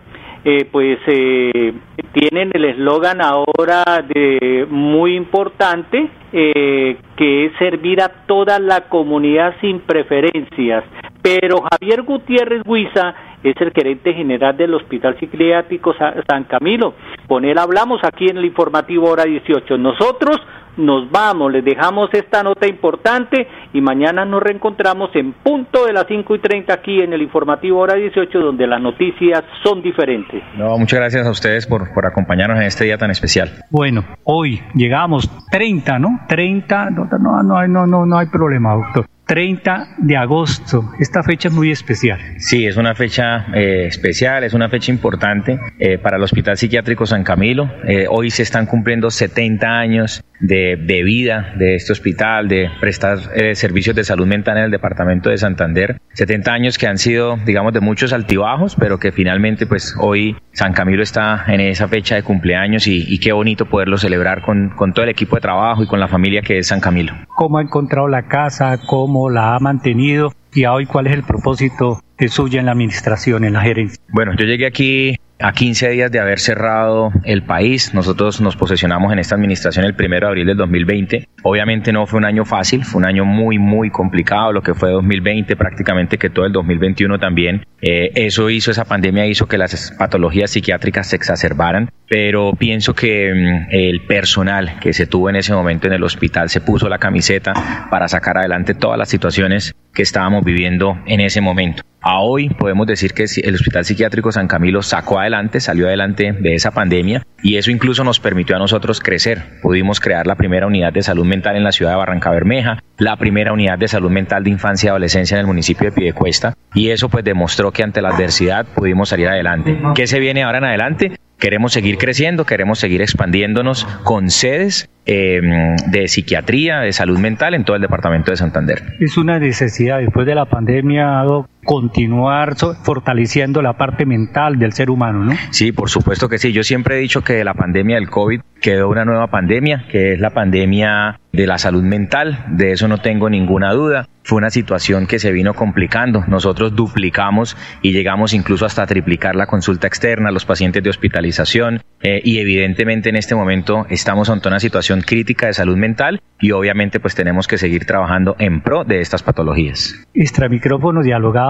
Eh, 0.44 0.65
pues 0.72 1.00
eh, 1.08 1.74
tienen 2.13 2.51
el 2.53 2.65
eslogan 2.65 3.22
ahora 3.22 3.84
de 4.08 4.65
muy 4.70 5.15
importante 5.15 6.10
eh, 6.32 6.98
que 7.17 7.46
es 7.46 7.51
servir 7.58 8.01
a 8.01 8.10
toda 8.25 8.58
la 8.60 8.88
comunidad 8.88 9.56
sin 9.60 9.82
preferencias. 9.82 10.84
Pero 11.22 11.63
Javier 11.72 12.03
Gutiérrez 12.03 12.62
Huiza 12.65 13.13
es 13.44 13.56
el 13.60 13.72
gerente 13.72 14.13
general 14.13 14.58
del 14.58 14.74
Hospital 14.74 15.17
Psiquiátrico 15.20 15.94
San 16.27 16.44
Camilo. 16.46 16.94
Con 17.27 17.46
él 17.46 17.58
hablamos 17.58 18.01
aquí 18.03 18.25
en 18.29 18.38
el 18.38 18.46
informativo 18.46 19.10
hora 19.10 19.25
18. 19.25 19.77
Nosotros 19.77 20.38
nos 20.77 21.10
vamos, 21.10 21.51
les 21.51 21.65
dejamos 21.65 22.10
esta 22.13 22.44
nota 22.44 22.67
importante 22.67 23.48
y 23.74 23.82
mañana 23.82 24.25
nos 24.25 24.41
reencontramos 24.41 25.10
en 25.15 25.34
punto 25.34 25.86
de 25.86 25.94
las 25.94 26.06
5 26.08 26.36
y 26.36 26.39
30 26.39 26.74
aquí 26.74 27.01
en 27.01 27.13
el 27.13 27.22
informativo 27.22 27.79
hora 27.79 27.96
18 27.96 28.39
donde 28.39 28.67
las 28.67 28.82
noticias 28.82 29.44
son 29.63 29.82
diferentes. 29.82 30.44
No, 30.56 30.77
muchas 30.77 31.00
gracias 31.00 31.25
a 31.25 31.32
ustedes 31.32 31.65
por, 31.65 31.94
por 31.94 32.06
acompañarnos 32.06 32.60
en 32.60 32.67
este 32.67 32.86
día 32.86 32.98
tan 32.98 33.12
especial. 33.12 33.50
Bueno, 33.72 34.03
hoy 34.24 34.62
llegamos 34.75 35.29
30, 35.51 36.00
¿no? 36.00 36.20
30, 36.27 36.91
no, 36.91 37.06
no, 37.06 37.44
no, 37.44 37.67
no, 37.67 37.88
no, 37.88 38.06
no 38.06 38.17
hay 38.17 38.27
problema, 38.27 38.75
doctor. 38.75 39.06
30 39.27 39.96
de 39.98 40.17
agosto. 40.17 40.91
Esta 41.00 41.22
fecha 41.22 41.50
es 41.50 41.53
muy 41.53 41.69
especial. 41.69 42.19
Sí, 42.38 42.65
es 42.65 42.77
una 42.77 42.96
fecha 42.96 43.48
eh, 43.53 43.86
especial, 43.88 44.43
es 44.43 44.53
una 44.53 44.69
fecha 44.69 44.91
importante 44.91 45.60
eh, 45.77 45.98
para 45.98 46.17
el 46.17 46.24
Hospital 46.24 46.57
Psiquiátrico 46.57 47.05
San 47.05 47.24
Camilo. 47.24 47.69
Eh, 47.88 48.07
hoy 48.10 48.31
se 48.31 48.43
están 48.43 48.65
cumpliendo 48.65 49.12
70 49.12 49.67
años 49.67 50.24
de, 50.39 50.77
de 50.77 51.03
vida 51.03 51.53
de 51.57 51.75
este 51.75 51.91
hospital, 51.91 52.48
de 52.48 52.69
prestar 52.79 53.17
servicios 53.55 53.96
de 53.96 54.03
salud 54.03 54.27
mental 54.27 54.57
en 54.57 54.65
el 54.65 54.72
departamento 54.72 55.29
de 55.29 55.38
Santander. 55.38 56.00
70 56.13 56.51
años 56.51 56.77
que 56.77 56.88
han 56.88 56.98
sido, 56.98 57.38
digamos, 57.46 57.74
de 57.74 57.79
muchos 57.79 58.13
altibajos, 58.13 58.75
pero 58.75 59.00
que 59.00 59.12
finalmente, 59.12 59.65
pues 59.65 59.96
hoy 60.00 60.38
San 60.51 60.74
Camilo 60.74 61.03
está 61.03 61.46
en 61.48 61.60
esa 61.60 61.88
fecha 61.88 62.15
de 62.15 62.24
cumpleaños 62.24 62.88
y, 62.88 63.03
y 63.07 63.19
qué 63.19 63.31
bonito 63.31 63.65
poderlo 63.65 63.98
celebrar 63.98 64.41
con, 64.43 64.69
con 64.69 64.93
todo 64.93 65.03
el 65.03 65.10
equipo 65.10 65.36
de 65.36 65.41
trabajo 65.41 65.84
y 65.84 65.88
con 65.88 66.00
la 66.00 66.07
familia 66.07 66.41
que 66.41 66.60
es 66.60 66.67
San 66.67 66.79
Camilo. 66.79 67.13
¿Cómo 67.36 67.57
ha 67.57 67.62
encontrado 67.62 68.07
la 68.07 68.27
casa? 68.27 68.77
¿Cómo 68.86 69.16
la 69.29 69.55
ha 69.55 69.59
mantenido 69.59 70.33
y 70.53 70.65
hoy 70.65 70.86
cuál 70.86 71.07
es 71.07 71.13
el 71.13 71.24
propósito 71.24 72.01
de 72.17 72.27
suya 72.29 72.59
en 72.59 72.65
la 72.65 72.71
administración, 72.71 73.43
en 73.43 73.53
la 73.53 73.62
gerencia. 73.62 74.01
Bueno, 74.09 74.33
yo 74.38 74.45
llegué 74.45 74.65
aquí 74.65 75.17
a 75.39 75.51
15 75.51 75.89
días 75.89 76.12
de 76.12 76.20
haber 76.20 76.39
cerrado 76.39 77.12
el 77.24 77.44
país. 77.44 77.94
Nosotros 77.94 78.41
nos 78.41 78.56
posesionamos 78.56 79.13
en 79.13 79.20
esta 79.20 79.36
administración 79.36 79.86
el 79.86 79.96
primero 79.96 80.27
de 80.27 80.32
abril 80.32 80.48
del 80.48 80.58
2020. 80.58 81.27
Obviamente 81.44 81.94
no 81.94 82.06
fue 82.06 82.17
un 82.17 82.25
año 82.25 82.46
fácil, 82.46 82.84
fue 82.84 83.00
un 83.00 83.08
año 83.08 83.25
muy, 83.25 83.60
muy 83.60 83.89
complicado, 83.89 84.51
lo 84.51 84.62
que 84.62 84.74
fue 84.74 84.89
2020, 84.91 85.56
prácticamente 85.56 86.17
que 86.17 86.29
todo 86.29 86.46
el 86.46 86.51
2021 86.51 87.20
también. 87.20 87.65
Eh, 87.82 88.12
eso 88.15 88.50
hizo, 88.50 88.72
esa 88.72 88.86
pandemia 88.86 89.27
hizo 89.27 89.48
que 89.48 89.58
las 89.58 89.94
patologías 89.98 90.51
psiquiátricas 90.51 91.08
se 91.08 91.15
exacerbaran, 91.15 91.91
pero 92.10 92.53
pienso 92.53 92.96
que 92.96 93.34
mm, 93.34 93.67
el 93.70 94.01
personal 94.08 94.79
que 94.79 94.94
se 94.94 95.06
tuvo 95.06 95.29
en 95.29 95.36
ese 95.36 95.53
momento 95.53 95.88
en 95.88 95.94
el 95.94 96.03
hospital 96.03 96.50
se 96.50 96.62
puso 96.62 96.89
la 96.89 96.98
camiseta 96.98 97.53
para 97.91 98.08
sacar 98.08 98.38
adelante 98.38 98.74
todas 98.74 98.98
las 98.98 99.10
situaciones 99.10 99.75
que 99.98 100.04
estábamos 100.04 100.46
viviendo 100.46 101.00
en 101.08 101.22
ese 101.22 101.42
momento. 101.42 101.82
A 102.01 102.20
hoy 102.20 102.50
podemos 102.50 102.86
decir 102.86 103.16
que 103.16 103.25
el 103.42 103.56
Hospital 103.56 103.84
Psiquiátrico 103.84 104.32
San 104.32 104.48
Camilo 104.48 104.84
sacó 104.84 105.20
adelante, 105.20 105.60
salió 105.60 105.88
adelante 105.88 106.34
de 106.39 106.54
esa 106.54 106.70
pandemia 106.70 107.24
y 107.42 107.58
eso 107.58 107.72
incluso 107.72 108.04
nos 108.04 108.20
permitió 108.20 108.56
a 108.56 108.60
nosotros 108.60 109.00
crecer. 109.00 109.60
Pudimos 109.63 110.00
crear 110.00 110.27
la 110.27 110.36
primera 110.36 110.68
unidad 110.68 110.94
de 110.94 111.01
salud 111.01 111.25
mental 111.25 111.56
en 111.56 111.63
la 111.63 111.72
ciudad 111.72 111.94
de 111.94 111.98
Barranca 111.98 112.30
Bermeja, 112.30 112.77
la 113.00 113.18
primera 113.18 113.51
unidad 113.51 113.80
de 113.80 113.88
salud 113.88 114.12
mental 114.12 114.44
de 114.44 114.51
infancia 114.51 114.88
y 114.88 114.89
adolescencia 114.89 115.34
en 115.34 115.42
el 115.42 115.48
municipio 115.48 115.89
de 115.89 115.96
Piedecuesta 115.96 116.54
y 116.75 116.92
eso 116.92 117.10
pues 117.10 117.25
demostró 117.25 117.72
que 117.72 117.82
ante 117.82 118.00
la 118.00 118.10
adversidad 118.10 118.68
pudimos 118.68 119.10
salir 119.10 119.27
adelante. 119.27 119.80
¿Qué 119.96 120.06
se 120.06 120.20
viene 120.20 120.44
ahora 120.44 120.60
en 120.60 120.66
adelante? 120.66 121.18
Queremos 121.39 121.74
seguir 121.74 121.98
creciendo, 121.98 122.46
queremos 122.46 122.79
seguir 122.79 123.01
expandiéndonos 123.01 123.86
con 124.03 124.29
sedes 124.29 124.89
eh, 125.06 125.39
de 125.88 126.08
psiquiatría, 126.08 126.79
de 126.79 126.91
salud 126.91 127.20
mental 127.20 127.53
en 127.53 127.63
todo 127.63 127.75
el 127.75 127.82
departamento 127.82 128.32
de 128.32 128.38
Santander. 128.38 128.84
Es 129.00 129.17
una 129.17 129.39
necesidad 129.39 130.00
después 130.00 130.25
de 130.25 130.36
la 130.36 130.46
pandemia 130.46 131.20
continuar 131.67 132.55
fortaleciendo 132.81 133.62
la 133.62 133.74
parte 133.74 134.05
mental 134.05 134.57
del 134.57 134.71
ser 134.71 134.89
humano, 134.89 135.25
¿no? 135.25 135.34
Sí, 135.51 135.73
por 135.73 135.89
supuesto 135.89 136.30
que 136.30 136.38
sí. 136.38 136.53
Yo 136.53 136.63
siempre 136.63 136.95
he 136.95 136.99
dicho 136.99 137.25
que 137.25 137.34
de 137.34 137.43
la 137.43 137.56
pandemia 137.56 137.97
del 137.97 138.10
COVID 138.10 138.39
quedó 138.62 138.88
una 138.89 139.03
nueva 139.03 139.27
pandemia, 139.27 139.84
que 139.91 140.13
es 140.13 140.19
la 140.21 140.30
pandemia 140.30 141.19
de 141.34 141.45
la 141.45 141.58
salud 141.58 141.84
mental. 141.84 142.45
De 142.47 142.71
eso 142.71 142.88
no 142.88 142.99
tengo 142.99 143.30
ninguna 143.30 143.73
duda. 143.73 144.08
Fue 144.23 144.38
una 144.38 144.49
situación 144.49 145.08
que 145.08 145.19
se 145.19 145.32
vino 145.32 145.53
complicando. 145.53 146.23
Nosotros 146.27 146.75
duplicamos 146.75 147.56
y 147.82 147.91
llegamos 147.91 148.34
incluso 148.34 148.65
hasta 148.65 148.86
triplicar 148.86 149.36
la 149.36 149.45
consulta 149.45 149.88
externa, 149.88 150.32
los 150.32 150.45
pacientes 150.45 150.84
de 150.84 150.89
hospitalización 150.89 151.82
eh, 152.01 152.21
y 152.23 152.39
evidentemente 152.39 153.10
en 153.10 153.15
este 153.15 153.36
momento 153.36 153.86
estamos 153.89 154.30
ante 154.30 154.47
una 154.47 154.60
situación 154.60 155.01
crítica 155.01 155.47
de 155.47 155.53
salud 155.53 155.77
mental 155.77 156.21
y 156.39 156.51
obviamente 156.51 156.99
pues 156.99 157.15
tenemos 157.15 157.47
que 157.47 157.58
seguir 157.58 157.86
trabajando 157.86 158.36
en 158.39 158.62
pro 158.62 158.84
de 158.84 158.99
estas 158.99 159.23
patologías. 159.23 159.95
Extra 160.13 160.49
micrófono 160.49 161.01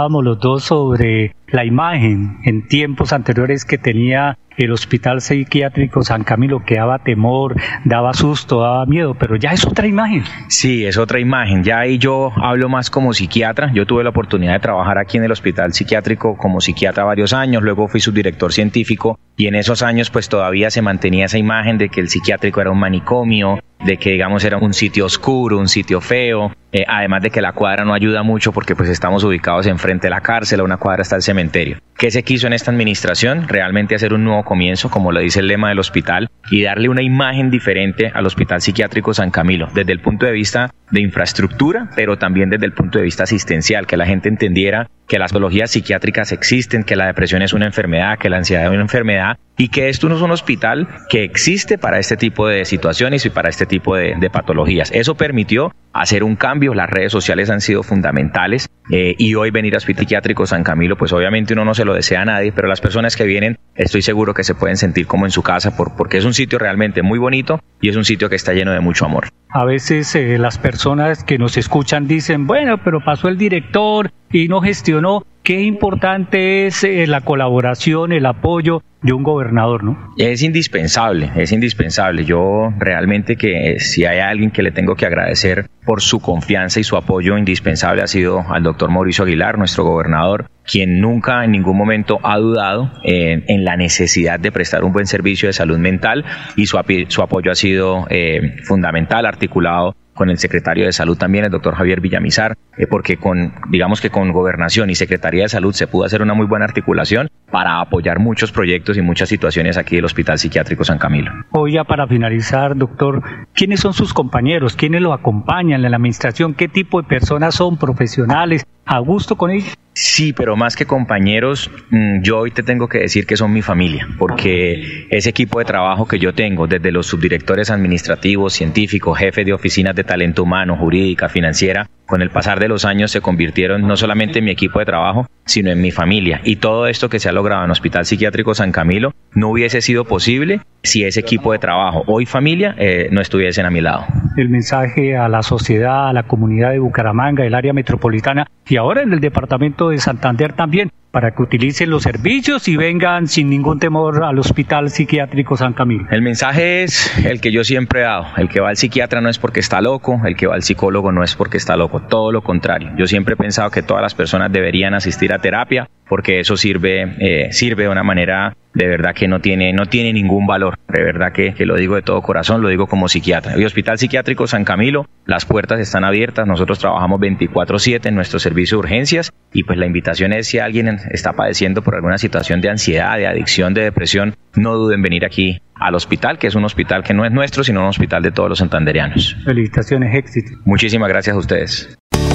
dialogábamos 0.07 0.23
los 0.23 0.39
dos 0.39 0.63
sobre 0.63 1.35
la 1.47 1.65
imagen 1.65 2.37
en 2.43 2.67
tiempos 2.67 3.13
anteriores 3.13 3.65
que 3.65 3.77
tenía 3.77 4.37
el 4.57 4.71
hospital 4.71 5.21
psiquiátrico 5.21 6.01
San 6.01 6.23
Camilo 6.23 6.63
que 6.65 6.75
daba 6.75 6.99
temor, 6.99 7.55
daba 7.85 8.13
susto, 8.13 8.61
daba 8.61 8.85
miedo, 8.85 9.13
pero 9.13 9.35
ya 9.35 9.51
es 9.51 9.65
otra 9.65 9.85
imagen. 9.85 10.23
Sí, 10.47 10.85
es 10.85 10.97
otra 10.97 11.19
imagen. 11.19 11.63
Ya 11.63 11.79
ahí 11.79 11.99
yo 11.99 12.31
hablo 12.35 12.67
más 12.67 12.89
como 12.89 13.13
psiquiatra. 13.13 13.71
Yo 13.73 13.85
tuve 13.85 14.03
la 14.03 14.09
oportunidad 14.09 14.53
de 14.53 14.59
trabajar 14.59 14.97
aquí 14.97 15.17
en 15.17 15.25
el 15.25 15.31
hospital 15.31 15.73
psiquiátrico 15.73 16.37
como 16.37 16.59
psiquiatra 16.59 17.03
varios 17.03 17.33
años, 17.33 17.61
luego 17.61 17.87
fui 17.87 17.99
subdirector 17.99 18.51
científico 18.51 19.19
y 19.35 19.45
en 19.45 19.55
esos 19.55 19.83
años 19.83 20.09
pues 20.09 20.27
todavía 20.27 20.71
se 20.71 20.81
mantenía 20.81 21.25
esa 21.25 21.37
imagen 21.37 21.77
de 21.77 21.89
que 21.89 22.01
el 22.01 22.09
psiquiátrico 22.09 22.59
era 22.59 22.71
un 22.71 22.79
manicomio, 22.79 23.59
de 23.85 23.97
que 23.97 24.11
digamos 24.11 24.43
era 24.43 24.57
un 24.57 24.73
sitio 24.73 25.05
oscuro, 25.05 25.59
un 25.59 25.67
sitio 25.67 26.01
feo, 26.01 26.51
eh, 26.71 26.83
además 26.87 27.21
de 27.21 27.29
que 27.29 27.41
la 27.41 27.53
cuadra 27.53 27.85
no 27.85 27.93
ayuda 27.93 28.23
mucho 28.23 28.51
porque 28.51 28.75
pues 28.75 28.89
estamos 28.89 29.23
ubicados 29.23 29.67
enfrente 29.67 30.07
de 30.07 30.11
la 30.11 30.21
cárcel, 30.21 30.59
a 30.59 30.63
una 30.63 30.77
cuadra 30.77 31.01
está 31.01 31.15
el 31.15 31.21
cementerio. 31.21 31.77
¿Qué 31.97 32.11
se 32.11 32.23
quiso 32.23 32.45
en 32.45 32.53
esta 32.53 32.71
administración? 32.71 33.47
Realmente 33.47 33.95
hacer 33.95 34.13
un 34.13 34.23
nuevo 34.23 34.43
comienzo, 34.43 34.89
como 34.89 35.11
lo 35.11 35.19
dice 35.19 35.39
el 35.39 35.47
lema 35.47 35.69
del 35.69 35.79
hospital, 35.79 36.29
y 36.51 36.61
darle 36.61 36.89
una 36.89 37.01
imagen 37.01 37.49
diferente 37.49 38.11
al 38.13 38.25
Hospital 38.25 38.61
Psiquiátrico 38.61 39.13
San 39.13 39.31
Camilo, 39.31 39.67
desde 39.73 39.93
el 39.93 39.99
punto 39.99 40.25
de 40.25 40.31
vista 40.31 40.69
de 40.91 41.01
infraestructura, 41.01 41.89
pero 41.95 42.17
también 42.17 42.49
desde 42.49 42.65
el 42.65 42.73
punto 42.73 42.99
de 42.99 43.05
vista 43.05 43.23
asistencial, 43.23 43.87
que 43.87 43.97
la 43.97 44.05
gente 44.05 44.29
entendiera 44.29 44.89
que 45.07 45.19
las 45.19 45.31
patologías 45.31 45.71
psiquiátricas 45.71 46.31
existen, 46.31 46.83
que 46.83 46.95
la 46.95 47.07
depresión 47.07 47.41
es 47.41 47.53
una 47.53 47.65
enfermedad, 47.65 48.17
que 48.19 48.29
la 48.29 48.37
ansiedad 48.37 48.65
es 48.65 48.71
una 48.71 48.81
enfermedad 48.81 49.37
y 49.57 49.69
que 49.69 49.89
esto 49.89 50.09
no 50.09 50.17
es 50.17 50.21
un 50.21 50.31
hospital 50.31 50.87
que 51.09 51.23
existe 51.23 51.77
para 51.77 51.97
este 51.97 52.17
tipo 52.17 52.47
de 52.47 52.65
situaciones 52.65 53.25
y 53.25 53.29
para 53.29 53.49
este 53.49 53.65
tipo 53.65 53.95
de, 53.95 54.15
de 54.19 54.29
patologías. 54.29 54.91
Eso 54.91 55.15
permitió 55.15 55.73
hacer 55.93 56.23
un 56.23 56.35
cambio, 56.35 56.56
las 56.59 56.89
redes 56.89 57.11
sociales 57.11 57.49
han 57.49 57.61
sido 57.61 57.83
fundamentales 57.83 58.69
eh, 58.89 59.15
y 59.17 59.35
hoy 59.35 59.51
venir 59.51 59.75
a 59.75 59.77
Hospital 59.77 60.05
Psiquiátrico 60.05 60.45
San 60.45 60.63
Camilo, 60.63 60.97
pues 60.97 61.11
obviamente 61.13 61.53
uno 61.53 61.65
no 61.65 61.73
se 61.73 61.85
lo 61.85 61.93
desea 61.93 62.21
a 62.21 62.25
nadie, 62.25 62.51
pero 62.51 62.67
las 62.67 62.81
personas 62.81 63.15
que 63.15 63.25
vienen 63.25 63.57
estoy 63.75 64.01
seguro 64.01 64.33
que 64.33 64.43
se 64.43 64.55
pueden 64.55 64.77
sentir 64.77 65.07
como 65.07 65.25
en 65.25 65.31
su 65.31 65.43
casa 65.43 65.75
por, 65.75 65.95
porque 65.95 66.17
es 66.17 66.25
un 66.25 66.33
sitio 66.33 66.59
realmente 66.59 67.01
muy 67.01 67.19
bonito 67.19 67.59
y 67.81 67.89
es 67.89 67.95
un 67.95 68.05
sitio 68.05 68.29
que 68.29 68.35
está 68.35 68.53
lleno 68.53 68.71
de 68.71 68.79
mucho 68.79 69.05
amor. 69.05 69.27
A 69.49 69.65
veces 69.65 70.13
eh, 70.15 70.37
las 70.37 70.57
personas 70.57 71.23
que 71.23 71.37
nos 71.37 71.57
escuchan 71.57 72.07
dicen, 72.07 72.47
bueno, 72.47 72.77
pero 72.83 72.99
pasó 73.03 73.27
el 73.27 73.37
director 73.37 74.11
y 74.31 74.47
no 74.47 74.61
gestionó. 74.61 75.25
Qué 75.47 75.61
importante 75.61 76.67
es 76.67 76.83
eh, 76.83 77.07
la 77.07 77.21
colaboración, 77.21 78.11
el 78.11 78.25
apoyo 78.25 78.83
de 79.01 79.13
un 79.13 79.23
gobernador, 79.23 79.81
¿no? 79.81 80.13
Es 80.17 80.43
indispensable, 80.43 81.31
es 81.37 81.53
indispensable. 81.53 82.25
Yo 82.25 82.73
realmente 82.77 83.37
que 83.37 83.71
eh, 83.71 83.79
si 83.79 84.03
hay 84.03 84.19
alguien 84.19 84.51
que 84.51 84.61
le 84.61 84.71
tengo 84.71 84.95
que 84.95 85.05
agradecer 85.05 85.69
por 85.85 86.01
su 86.01 86.19
confianza 86.19 86.81
y 86.81 86.83
su 86.83 86.97
apoyo 86.97 87.37
indispensable 87.37 88.01
ha 88.01 88.07
sido 88.07 88.43
al 88.49 88.61
doctor 88.61 88.91
Mauricio 88.91 89.23
Aguilar, 89.23 89.57
nuestro 89.57 89.85
gobernador, 89.85 90.49
quien 90.65 90.99
nunca 90.99 91.45
en 91.45 91.51
ningún 91.51 91.77
momento 91.77 92.19
ha 92.23 92.37
dudado 92.39 92.91
en, 93.05 93.45
en 93.47 93.63
la 93.63 93.77
necesidad 93.77 94.41
de 94.41 94.51
prestar 94.51 94.83
un 94.83 94.91
buen 94.91 95.05
servicio 95.05 95.47
de 95.47 95.53
salud 95.53 95.77
mental 95.77 96.25
y 96.57 96.65
su, 96.65 96.77
su 97.07 97.21
apoyo 97.21 97.51
ha 97.51 97.55
sido 97.55 98.05
eh, 98.09 98.57
fundamental, 98.65 99.25
articulado 99.25 99.95
con 100.17 100.29
el 100.29 100.37
secretario 100.37 100.85
de 100.85 100.91
Salud 100.91 101.17
también, 101.17 101.45
el 101.45 101.51
doctor 101.51 101.75
Javier 101.75 102.01
Villamizar, 102.01 102.57
eh, 102.77 102.87
porque 102.87 103.17
con, 103.17 103.53
digamos 103.69 104.01
que 104.01 104.09
con 104.09 104.31
Gobernación 104.33 104.89
y 104.89 104.95
Secretaría 104.95 105.43
de 105.43 105.49
Salud 105.49 105.73
se 105.73 105.87
pudo 105.87 106.03
hacer 106.05 106.21
una 106.21 106.33
muy 106.33 106.47
buena 106.47 106.65
articulación 106.65 107.29
para 107.51 107.79
apoyar 107.79 108.19
muchos 108.19 108.51
proyectos 108.51 108.97
y 108.97 109.01
muchas 109.01 109.29
situaciones 109.29 109.77
aquí 109.77 109.95
del 109.95 110.05
Hospital 110.05 110.37
Psiquiátrico 110.37 110.83
San 110.83 110.97
Camilo. 110.97 111.31
Hoy 111.51 111.73
ya 111.73 111.83
para 111.85 112.07
finalizar, 112.07 112.75
doctor, 112.75 113.21
¿quiénes 113.53 113.79
son 113.79 113.93
sus 113.93 114.13
compañeros? 114.13 114.75
¿Quiénes 114.75 115.01
lo 115.01 115.13
acompañan 115.13 115.85
en 115.85 115.91
la 115.91 115.97
administración? 115.97 116.55
¿Qué 116.55 116.67
tipo 116.67 117.01
de 117.01 117.07
personas 117.07 117.55
son 117.55 117.77
profesionales? 117.77 118.65
¿A 118.85 118.99
gusto 118.99 119.35
con 119.35 119.51
ellos? 119.51 119.77
Sí, 119.99 120.31
pero 120.31 120.55
más 120.55 120.75
que 120.75 120.85
compañeros, 120.85 121.71
mm, 121.89 122.21
yo 122.21 122.37
hoy 122.37 122.51
te 122.51 122.61
tengo 122.61 122.87
que 122.87 122.99
decir 122.99 123.25
que 123.25 123.35
son 123.35 123.51
mi 123.51 123.63
familia, 123.63 124.07
porque 124.19 125.07
ese 125.09 125.31
equipo 125.31 125.57
de 125.57 125.65
trabajo 125.65 126.07
que 126.07 126.19
yo 126.19 126.35
tengo, 126.35 126.67
desde 126.67 126.91
los 126.91 127.07
subdirectores 127.07 127.71
administrativos, 127.71 128.53
científicos, 128.53 129.17
jefes 129.17 129.43
de 129.43 129.53
oficinas 129.53 129.95
de 129.95 130.03
talento 130.03 130.43
humano, 130.43 130.77
jurídica, 130.77 131.29
financiera, 131.29 131.89
con 132.05 132.21
el 132.21 132.29
pasar 132.29 132.59
de 132.59 132.67
los 132.67 132.85
años 132.85 133.09
se 133.09 133.21
convirtieron 133.21 133.87
no 133.87 133.97
solamente 133.97 134.37
en 134.37 134.45
mi 134.45 134.51
equipo 134.51 134.77
de 134.77 134.85
trabajo, 134.85 135.27
sino 135.45 135.71
en 135.71 135.81
mi 135.81 135.89
familia. 135.89 136.41
Y 136.43 136.57
todo 136.57 136.85
esto 136.87 137.09
que 137.09 137.19
se 137.19 137.29
ha 137.29 137.31
logrado 137.31 137.65
en 137.65 137.71
Hospital 137.71 138.05
Psiquiátrico 138.05 138.53
San 138.53 138.71
Camilo 138.71 139.15
no 139.33 139.49
hubiese 139.49 139.81
sido 139.81 140.05
posible 140.05 140.61
si 140.87 141.03
ese 141.03 141.19
equipo 141.19 141.51
de 141.51 141.59
trabajo, 141.59 142.03
hoy 142.07 142.25
familia, 142.25 142.75
eh, 142.77 143.09
no 143.11 143.21
estuviesen 143.21 143.65
a 143.65 143.69
mi 143.69 143.81
lado. 143.81 144.05
El 144.35 144.49
mensaje 144.49 145.15
a 145.15 145.27
la 145.27 145.43
sociedad, 145.43 146.09
a 146.09 146.13
la 146.13 146.23
comunidad 146.23 146.71
de 146.71 146.79
Bucaramanga, 146.79 147.45
el 147.45 147.53
área 147.53 147.73
metropolitana 147.73 148.47
y 148.67 148.77
ahora 148.77 149.03
en 149.03 149.13
el 149.13 149.19
departamento 149.19 149.89
de 149.89 149.99
Santander 149.99 150.53
también, 150.53 150.91
para 151.17 151.31
que 151.31 151.41
utilicen 151.41 151.89
los 151.89 152.03
servicios 152.03 152.67
y 152.67 152.77
vengan 152.77 153.25
sin 153.25 153.49
ningún 153.49 153.79
temor 153.79 154.23
al 154.23 154.37
Hospital 154.37 154.91
Psiquiátrico 154.91 155.57
San 155.57 155.73
Camilo. 155.73 156.05
El 156.11 156.21
mensaje 156.21 156.83
es 156.83 157.25
el 157.25 157.41
que 157.41 157.51
yo 157.51 157.63
siempre 157.63 158.01
he 158.01 158.03
dado. 158.03 158.27
El 158.37 158.49
que 158.49 158.59
va 158.59 158.69
al 158.69 158.77
psiquiatra 158.77 159.19
no 159.19 159.27
es 159.27 159.39
porque 159.39 159.59
está 159.59 159.81
loco, 159.81 160.21
el 160.25 160.35
que 160.35 160.45
va 160.45 160.53
al 160.53 160.61
psicólogo 160.61 161.11
no 161.11 161.23
es 161.23 161.35
porque 161.35 161.57
está 161.57 161.75
loco, 161.75 162.03
todo 162.03 162.31
lo 162.31 162.43
contrario. 162.43 162.91
Yo 162.99 163.07
siempre 163.07 163.33
he 163.33 163.35
pensado 163.35 163.71
que 163.71 163.81
todas 163.81 164.03
las 164.03 164.13
personas 164.13 164.51
deberían 164.51 164.93
asistir 164.93 165.33
a 165.33 165.39
terapia 165.39 165.89
porque 166.07 166.39
eso 166.39 166.55
sirve, 166.55 167.15
eh, 167.19 167.51
sirve 167.51 167.83
de 167.83 167.89
una 167.89 168.03
manera 168.03 168.55
de 168.73 168.87
verdad 168.87 169.13
que 169.15 169.27
no 169.27 169.39
tiene, 169.39 169.73
no 169.73 169.87
tiene 169.87 170.13
ningún 170.13 170.45
valor. 170.45 170.75
De 170.87 171.03
verdad 171.03 171.31
que, 171.31 171.53
que, 171.53 171.65
lo 171.65 171.75
digo 171.75 171.95
de 171.95 172.03
todo 172.03 172.21
corazón, 172.21 172.61
lo 172.61 172.69
digo 172.69 172.87
como 172.87 173.09
psiquiatra. 173.09 173.55
El 173.55 173.65
Hospital 173.65 173.97
Psiquiátrico 173.97 174.45
San 174.45 174.65
Camilo, 174.65 175.07
las 175.25 175.45
puertas 175.45 175.79
están 175.79 176.03
abiertas, 176.03 176.47
nosotros 176.47 176.77
trabajamos 176.79 177.19
24/7 177.19 178.09
en 178.09 178.15
nuestro 178.15 178.39
servicio 178.39 178.77
de 178.77 178.79
urgencias 178.79 179.31
y 179.51 179.63
pues 179.63 179.79
la 179.79 179.87
invitación 179.87 180.31
es 180.31 180.47
si 180.47 180.59
alguien 180.59 180.99
está 181.11 181.33
padeciendo 181.33 181.81
por 181.81 181.95
alguna 181.95 182.17
situación 182.17 182.61
de 182.61 182.69
ansiedad, 182.69 183.17
de 183.17 183.27
adicción, 183.27 183.73
de 183.73 183.83
depresión, 183.83 184.35
no 184.55 184.75
duden 184.75 184.97
en 184.97 185.01
venir 185.03 185.25
aquí 185.25 185.61
al 185.75 185.95
hospital, 185.95 186.37
que 186.39 186.47
es 186.47 186.55
un 186.55 186.65
hospital 186.65 187.03
que 187.03 187.13
no 187.13 187.25
es 187.25 187.31
nuestro, 187.31 187.63
sino 187.63 187.81
un 187.81 187.87
hospital 187.87 188.23
de 188.23 188.31
todos 188.31 188.49
los 188.49 188.59
santanderianos. 188.59 189.35
Felicitaciones, 189.45 190.15
éxito. 190.15 190.51
Muchísimas 190.65 191.09
gracias 191.09 191.35
a 191.35 191.39
ustedes. 191.39 191.97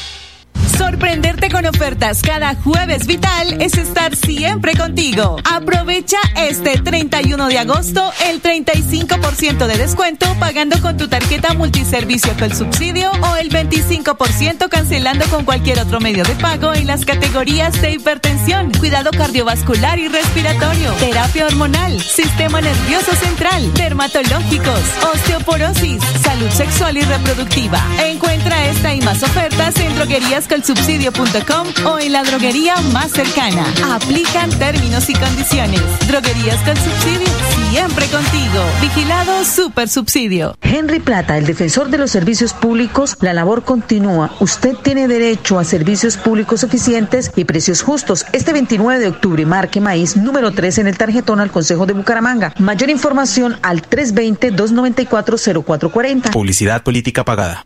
Sorprenderte 0.77 1.49
con 1.49 1.65
ofertas 1.65 2.21
cada 2.21 2.55
jueves 2.55 3.05
vital 3.05 3.61
es 3.61 3.77
estar 3.77 4.15
siempre 4.15 4.75
contigo. 4.75 5.37
Aprovecha 5.49 6.17
este 6.35 6.77
31 6.77 7.47
de 7.47 7.59
agosto 7.59 8.11
el 8.29 8.41
35% 8.41 9.67
de 9.67 9.77
descuento 9.77 10.25
pagando 10.39 10.81
con 10.81 10.97
tu 10.97 11.07
tarjeta 11.07 11.53
multiservicio 11.53 12.33
con 12.37 12.55
subsidio 12.55 13.11
o 13.11 13.35
el 13.35 13.49
25% 13.49 14.69
cancelando 14.69 15.25
con 15.25 15.45
cualquier 15.45 15.79
otro 15.79 15.99
medio 15.99 16.23
de 16.23 16.35
pago 16.35 16.73
en 16.73 16.87
las 16.87 17.05
categorías 17.05 17.79
de 17.81 17.93
hipertensión, 17.93 18.71
cuidado 18.71 19.11
cardiovascular 19.11 19.99
y 19.99 20.07
respiratorio, 20.07 20.91
terapia 20.93 21.47
hormonal, 21.47 21.99
sistema 22.01 22.61
nervioso 22.61 23.13
central, 23.15 23.73
dermatológicos, 23.73 24.81
osteoporosis, 25.13 26.01
salud 26.23 26.49
sexual 26.49 26.97
y 26.97 27.01
reproductiva. 27.01 27.79
Encuentra 28.05 28.67
esta 28.67 28.93
y 28.93 29.01
más 29.01 29.21
ofertas 29.23 29.77
en 29.79 29.95
droguerías 29.95 30.47
con 30.47 30.63
subsidio.com 30.71 31.67
o 31.85 31.99
en 31.99 32.13
la 32.13 32.23
droguería 32.23 32.77
más 32.93 33.11
cercana. 33.11 33.65
Aplican 33.93 34.49
términos 34.51 35.09
y 35.09 35.13
condiciones. 35.13 35.81
Droguerías 36.07 36.55
con 36.63 36.77
subsidio, 36.77 37.27
siempre 37.69 38.05
contigo. 38.05 38.63
Vigilado 38.79 39.43
Super 39.43 39.89
Subsidio. 39.89 40.55
Henry 40.61 41.01
Plata, 41.01 41.37
el 41.37 41.45
defensor 41.45 41.89
de 41.89 41.97
los 41.97 42.09
servicios 42.09 42.53
públicos, 42.53 43.17
la 43.19 43.33
labor 43.33 43.65
continúa. 43.65 44.31
Usted 44.39 44.77
tiene 44.77 45.09
derecho 45.09 45.59
a 45.59 45.65
servicios 45.65 46.15
públicos 46.15 46.63
eficientes 46.63 47.33
y 47.35 47.43
precios 47.43 47.81
justos. 47.81 48.25
Este 48.31 48.53
29 48.53 49.01
de 49.01 49.09
octubre, 49.09 49.45
marque 49.45 49.81
maíz 49.81 50.15
número 50.15 50.51
3 50.51 50.77
en 50.77 50.87
el 50.87 50.97
tarjetón 50.97 51.41
al 51.41 51.51
Consejo 51.51 51.85
de 51.85 51.91
Bucaramanga. 51.91 52.53
Mayor 52.59 52.89
información 52.89 53.57
al 53.61 53.81
320-294-0440. 53.81 56.31
Publicidad 56.31 56.81
política 56.83 57.25
pagada. 57.25 57.65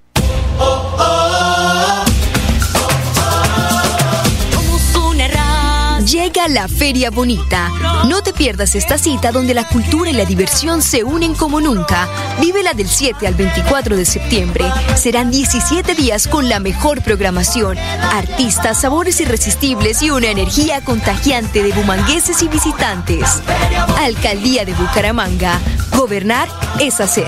La 6.47 6.67
Feria 6.67 7.11
Bonita. 7.11 7.69
No 8.07 8.23
te 8.23 8.33
pierdas 8.33 8.75
esta 8.75 8.97
cita 8.97 9.31
donde 9.31 9.53
la 9.53 9.67
cultura 9.67 10.09
y 10.09 10.13
la 10.13 10.25
diversión 10.25 10.81
se 10.81 11.03
unen 11.03 11.35
como 11.35 11.61
nunca. 11.61 12.07
Vívela 12.39 12.73
del 12.73 12.87
7 12.87 13.27
al 13.27 13.35
24 13.35 13.95
de 13.95 14.05
septiembre. 14.05 14.65
Serán 14.95 15.29
17 15.29 15.93
días 15.93 16.27
con 16.27 16.49
la 16.49 16.59
mejor 16.59 17.01
programación, 17.01 17.77
artistas, 17.77 18.81
sabores 18.81 19.19
irresistibles 19.21 20.01
y 20.01 20.09
una 20.09 20.27
energía 20.27 20.81
contagiante 20.81 21.61
de 21.63 21.71
bumangueses 21.73 22.41
y 22.41 22.47
visitantes. 22.47 23.41
Alcaldía 23.99 24.65
de 24.65 24.73
Bucaramanga. 24.73 25.59
Gobernar 25.95 26.49
es 26.79 26.99
hacer. 26.99 27.27